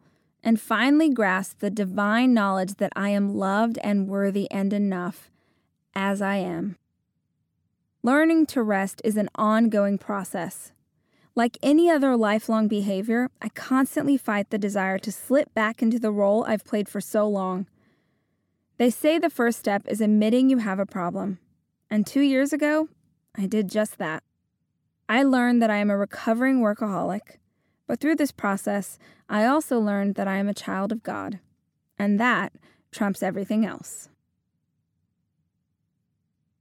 and 0.43 0.59
finally 0.59 1.09
grasped 1.09 1.59
the 1.59 1.69
divine 1.69 2.33
knowledge 2.33 2.75
that 2.75 2.93
I 2.95 3.09
am 3.09 3.35
loved 3.35 3.77
and 3.83 4.07
worthy 4.07 4.49
and 4.51 4.71
enough 4.73 5.29
as 5.93 6.21
I 6.21 6.37
am. 6.37 6.77
Learning 8.03 8.45
to 8.47 8.63
rest 8.63 9.01
is 9.03 9.17
an 9.17 9.29
ongoing 9.35 9.97
process. 9.97 10.71
Like 11.35 11.57
any 11.61 11.89
other 11.89 12.15
lifelong 12.15 12.67
behavior, 12.67 13.29
I 13.41 13.49
constantly 13.49 14.17
fight 14.17 14.49
the 14.49 14.57
desire 14.57 14.97
to 14.99 15.11
slip 15.11 15.53
back 15.53 15.81
into 15.81 15.99
the 15.99 16.11
role 16.11 16.45
I've 16.45 16.63
played 16.65 16.87
for 16.87 17.01
so 17.01 17.27
long. 17.27 17.67
They 18.79 18.89
say 18.89 19.19
the 19.19 19.29
first 19.29 19.59
step 19.59 19.83
is 19.89 19.99
admitting 19.99 20.49
you 20.49 20.59
have 20.59 20.79
a 20.79 20.85
problem. 20.85 21.39
And 21.89 22.07
two 22.07 22.21
years 22.21 22.53
ago, 22.53 22.87
I 23.35 23.45
did 23.45 23.69
just 23.69 23.97
that. 23.97 24.23
I 25.09 25.21
learned 25.21 25.61
that 25.61 25.69
I 25.69 25.77
am 25.77 25.89
a 25.89 25.97
recovering 25.97 26.61
workaholic, 26.61 27.39
but 27.87 27.99
through 27.99 28.15
this 28.15 28.31
process, 28.31 28.97
I 29.27 29.45
also 29.45 29.81
learned 29.81 30.15
that 30.15 30.29
I 30.29 30.37
am 30.37 30.47
a 30.47 30.53
child 30.53 30.93
of 30.93 31.03
God, 31.03 31.39
and 31.97 32.17
that 32.21 32.53
trumps 32.89 33.21
everything 33.21 33.65
else. 33.65 34.07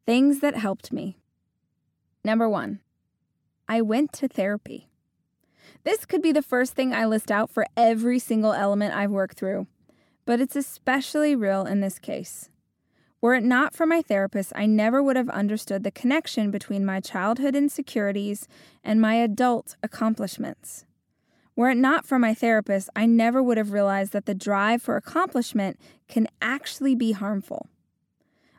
Things 0.04 0.40
that 0.40 0.56
helped 0.56 0.92
me. 0.92 1.18
Number 2.24 2.48
one, 2.48 2.80
I 3.68 3.80
went 3.80 4.12
to 4.14 4.26
therapy. 4.26 4.88
This 5.84 6.04
could 6.04 6.22
be 6.22 6.32
the 6.32 6.42
first 6.42 6.72
thing 6.72 6.92
I 6.92 7.04
list 7.04 7.30
out 7.30 7.48
for 7.48 7.64
every 7.76 8.18
single 8.18 8.54
element 8.54 8.92
I've 8.92 9.12
worked 9.12 9.38
through 9.38 9.68
but 10.28 10.42
it's 10.42 10.56
especially 10.56 11.34
real 11.34 11.64
in 11.64 11.80
this 11.80 11.98
case. 11.98 12.50
Were 13.22 13.32
it 13.32 13.42
not 13.42 13.74
for 13.74 13.86
my 13.86 14.02
therapist, 14.02 14.52
I 14.54 14.66
never 14.66 15.02
would 15.02 15.16
have 15.16 15.30
understood 15.30 15.84
the 15.84 15.90
connection 15.90 16.50
between 16.50 16.84
my 16.84 17.00
childhood 17.00 17.56
insecurities 17.56 18.46
and 18.84 19.00
my 19.00 19.14
adult 19.14 19.76
accomplishments. 19.82 20.84
Were 21.56 21.70
it 21.70 21.78
not 21.78 22.04
for 22.04 22.18
my 22.18 22.34
therapist, 22.34 22.90
I 22.94 23.06
never 23.06 23.42
would 23.42 23.56
have 23.56 23.72
realized 23.72 24.12
that 24.12 24.26
the 24.26 24.34
drive 24.34 24.82
for 24.82 24.96
accomplishment 24.96 25.80
can 26.08 26.28
actually 26.42 26.94
be 26.94 27.12
harmful. 27.12 27.70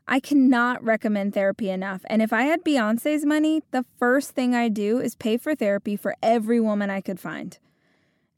I 0.07 0.19
cannot 0.19 0.83
recommend 0.83 1.35
therapy 1.35 1.69
enough, 1.69 2.01
and 2.05 2.23
if 2.23 2.33
I 2.33 2.45
had 2.45 2.63
Beyonce's 2.63 3.27
money, 3.27 3.61
the 3.69 3.85
first 3.99 4.31
thing 4.31 4.55
I'd 4.55 4.73
do 4.73 4.97
is 4.97 5.13
pay 5.13 5.37
for 5.37 5.53
therapy 5.53 5.95
for 5.95 6.15
every 6.23 6.59
woman 6.59 6.89
I 6.89 7.01
could 7.01 7.19
find. 7.19 7.59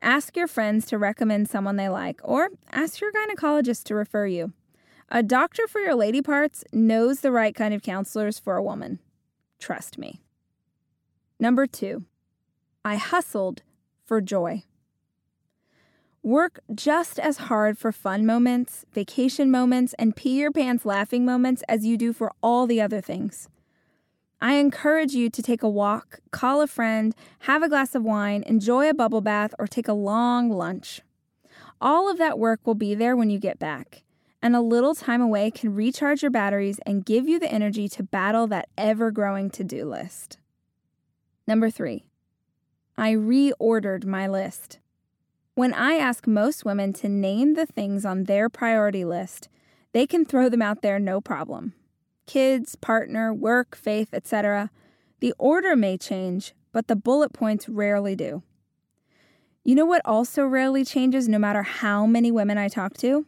Ask 0.01 0.35
your 0.35 0.47
friends 0.47 0.87
to 0.87 0.97
recommend 0.97 1.49
someone 1.49 1.75
they 1.75 1.89
like, 1.89 2.19
or 2.23 2.49
ask 2.71 3.01
your 3.01 3.11
gynecologist 3.11 3.83
to 3.85 3.95
refer 3.95 4.25
you. 4.25 4.53
A 5.09 5.21
doctor 5.21 5.67
for 5.67 5.79
your 5.79 5.93
lady 5.93 6.21
parts 6.21 6.63
knows 6.73 7.19
the 7.19 7.31
right 7.31 7.53
kind 7.53 7.73
of 7.73 7.83
counselors 7.83 8.39
for 8.39 8.55
a 8.55 8.63
woman. 8.63 8.99
Trust 9.59 9.97
me. 9.97 10.21
Number 11.39 11.67
two, 11.67 12.05
I 12.83 12.95
hustled 12.95 13.61
for 14.05 14.21
joy. 14.21 14.63
Work 16.23 16.59
just 16.73 17.19
as 17.19 17.37
hard 17.37 17.77
for 17.77 17.91
fun 17.91 18.25
moments, 18.25 18.85
vacation 18.93 19.51
moments, 19.51 19.93
and 19.99 20.15
pee 20.15 20.39
your 20.39 20.51
pants 20.51 20.85
laughing 20.85 21.25
moments 21.25 21.63
as 21.67 21.85
you 21.85 21.97
do 21.97 22.13
for 22.13 22.31
all 22.41 22.65
the 22.65 22.79
other 22.79 23.01
things. 23.01 23.49
I 24.43 24.53
encourage 24.55 25.13
you 25.13 25.29
to 25.29 25.43
take 25.43 25.61
a 25.61 25.69
walk, 25.69 26.19
call 26.31 26.61
a 26.61 26.67
friend, 26.67 27.13
have 27.41 27.61
a 27.61 27.69
glass 27.69 27.93
of 27.93 28.03
wine, 28.03 28.43
enjoy 28.47 28.89
a 28.89 28.93
bubble 28.93 29.21
bath, 29.21 29.53
or 29.59 29.67
take 29.67 29.87
a 29.87 29.93
long 29.93 30.49
lunch. 30.49 31.01
All 31.79 32.09
of 32.09 32.17
that 32.17 32.39
work 32.39 32.59
will 32.65 32.73
be 32.73 32.95
there 32.95 33.15
when 33.15 33.29
you 33.29 33.37
get 33.37 33.59
back, 33.59 34.01
and 34.41 34.55
a 34.55 34.61
little 34.61 34.95
time 34.95 35.21
away 35.21 35.51
can 35.51 35.75
recharge 35.75 36.23
your 36.23 36.31
batteries 36.31 36.79
and 36.87 37.05
give 37.05 37.29
you 37.29 37.39
the 37.39 37.51
energy 37.51 37.87
to 37.89 38.01
battle 38.01 38.47
that 38.47 38.67
ever 38.75 39.11
growing 39.11 39.51
to 39.51 39.63
do 39.63 39.85
list. 39.85 40.39
Number 41.45 41.69
three, 41.69 42.05
I 42.97 43.13
reordered 43.13 44.05
my 44.05 44.27
list. 44.27 44.79
When 45.53 45.71
I 45.71 45.97
ask 45.97 46.25
most 46.25 46.65
women 46.65 46.93
to 46.93 47.09
name 47.09 47.53
the 47.53 47.67
things 47.67 48.05
on 48.05 48.23
their 48.23 48.49
priority 48.49 49.05
list, 49.05 49.49
they 49.91 50.07
can 50.07 50.25
throw 50.25 50.49
them 50.49 50.63
out 50.63 50.81
there 50.81 50.97
no 50.97 51.21
problem 51.21 51.73
kids, 52.31 52.75
partner, 52.75 53.33
work, 53.33 53.75
faith, 53.75 54.09
etc. 54.13 54.69
The 55.19 55.33
order 55.37 55.75
may 55.75 55.97
change, 55.97 56.53
but 56.71 56.87
the 56.87 56.95
bullet 56.95 57.33
points 57.33 57.67
rarely 57.67 58.15
do. 58.15 58.43
You 59.63 59.75
know 59.75 59.85
what 59.85 60.01
also 60.05 60.45
rarely 60.45 60.85
changes 60.85 61.27
no 61.27 61.37
matter 61.37 61.63
how 61.63 62.05
many 62.05 62.31
women 62.31 62.57
I 62.57 62.67
talk 62.67 62.95
to? 62.97 63.25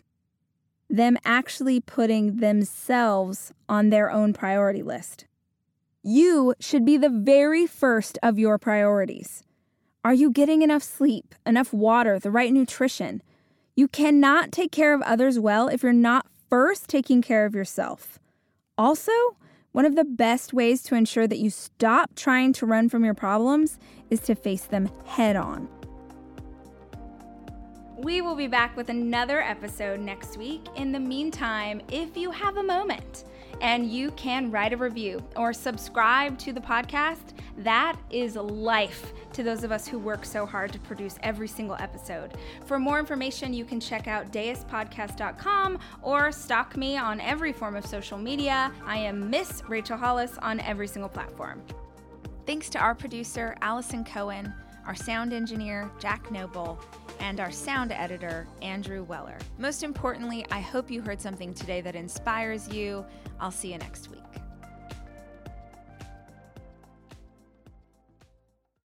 them 0.93 1.17
actually 1.25 1.79
putting 1.79 2.37
themselves 2.37 3.51
on 3.67 3.89
their 3.89 4.11
own 4.11 4.31
priority 4.31 4.83
list. 4.83 5.25
You 6.03 6.53
should 6.59 6.85
be 6.85 6.97
the 6.97 7.09
very 7.09 7.65
first 7.65 8.19
of 8.21 8.37
your 8.37 8.59
priorities. 8.59 9.43
Are 10.05 10.13
you 10.13 10.29
getting 10.29 10.61
enough 10.61 10.83
sleep, 10.83 11.33
enough 11.47 11.73
water, 11.73 12.19
the 12.19 12.29
right 12.29 12.53
nutrition? 12.53 13.23
You 13.75 13.87
cannot 13.87 14.51
take 14.51 14.71
care 14.71 14.93
of 14.93 15.01
others 15.01 15.39
well 15.39 15.67
if 15.67 15.81
you're 15.81 15.93
not 15.93 16.27
first 16.47 16.87
taking 16.89 17.23
care 17.23 17.45
of 17.45 17.55
yourself. 17.55 18.19
Also, 18.83 19.13
one 19.71 19.85
of 19.85 19.95
the 19.95 20.03
best 20.03 20.51
ways 20.51 20.83
to 20.83 20.93
ensure 20.93 21.25
that 21.25 21.37
you 21.37 21.49
stop 21.49 22.13
trying 22.17 22.51
to 22.51 22.65
run 22.65 22.89
from 22.89 23.05
your 23.05 23.13
problems 23.13 23.79
is 24.09 24.19
to 24.19 24.35
face 24.35 24.65
them 24.65 24.89
head 25.05 25.37
on. 25.37 25.69
We 27.97 28.19
will 28.19 28.35
be 28.35 28.47
back 28.47 28.75
with 28.75 28.89
another 28.89 29.41
episode 29.41 30.01
next 30.01 30.35
week. 30.35 30.65
In 30.75 30.91
the 30.91 30.99
meantime, 30.99 31.81
if 31.93 32.17
you 32.17 32.29
have 32.31 32.57
a 32.57 32.63
moment, 32.63 33.23
and 33.63 33.89
you 33.89 34.11
can 34.11 34.51
write 34.51 34.73
a 34.73 34.77
review 34.77 35.23
or 35.37 35.53
subscribe 35.53 36.37
to 36.37 36.51
the 36.51 36.59
podcast. 36.59 37.31
That 37.57 37.97
is 38.09 38.35
life 38.35 39.13
to 39.31 39.41
those 39.41 39.63
of 39.63 39.71
us 39.71 39.87
who 39.87 39.97
work 39.97 40.25
so 40.25 40.45
hard 40.45 40.73
to 40.73 40.79
produce 40.79 41.17
every 41.23 41.47
single 41.47 41.77
episode. 41.79 42.33
For 42.65 42.77
more 42.77 42.99
information, 42.99 43.53
you 43.53 43.63
can 43.63 43.79
check 43.79 44.07
out 44.07 44.31
deuspodcast.com 44.33 45.79
or 46.01 46.31
stalk 46.33 46.75
me 46.75 46.97
on 46.97 47.21
every 47.21 47.53
form 47.53 47.77
of 47.77 47.85
social 47.85 48.17
media. 48.17 48.71
I 48.85 48.97
am 48.97 49.29
Miss 49.29 49.63
Rachel 49.69 49.97
Hollis 49.97 50.37
on 50.39 50.59
every 50.59 50.87
single 50.87 51.09
platform. 51.09 51.63
Thanks 52.45 52.69
to 52.71 52.79
our 52.79 52.93
producer, 52.93 53.55
Allison 53.61 54.03
Cohen, 54.03 54.53
our 54.85 54.95
sound 54.95 55.33
engineer, 55.33 55.89
Jack 55.99 56.31
Noble 56.31 56.79
and 57.19 57.39
our 57.39 57.51
sound 57.51 57.91
editor, 57.91 58.47
Andrew 58.61 59.03
Weller. 59.03 59.37
Most 59.57 59.83
importantly, 59.83 60.45
I 60.51 60.59
hope 60.59 60.91
you 60.91 61.01
heard 61.01 61.21
something 61.21 61.53
today 61.53 61.81
that 61.81 61.95
inspires 61.95 62.67
you. 62.67 63.05
I'll 63.39 63.51
see 63.51 63.71
you 63.71 63.77
next 63.77 64.09
week. 64.09 64.22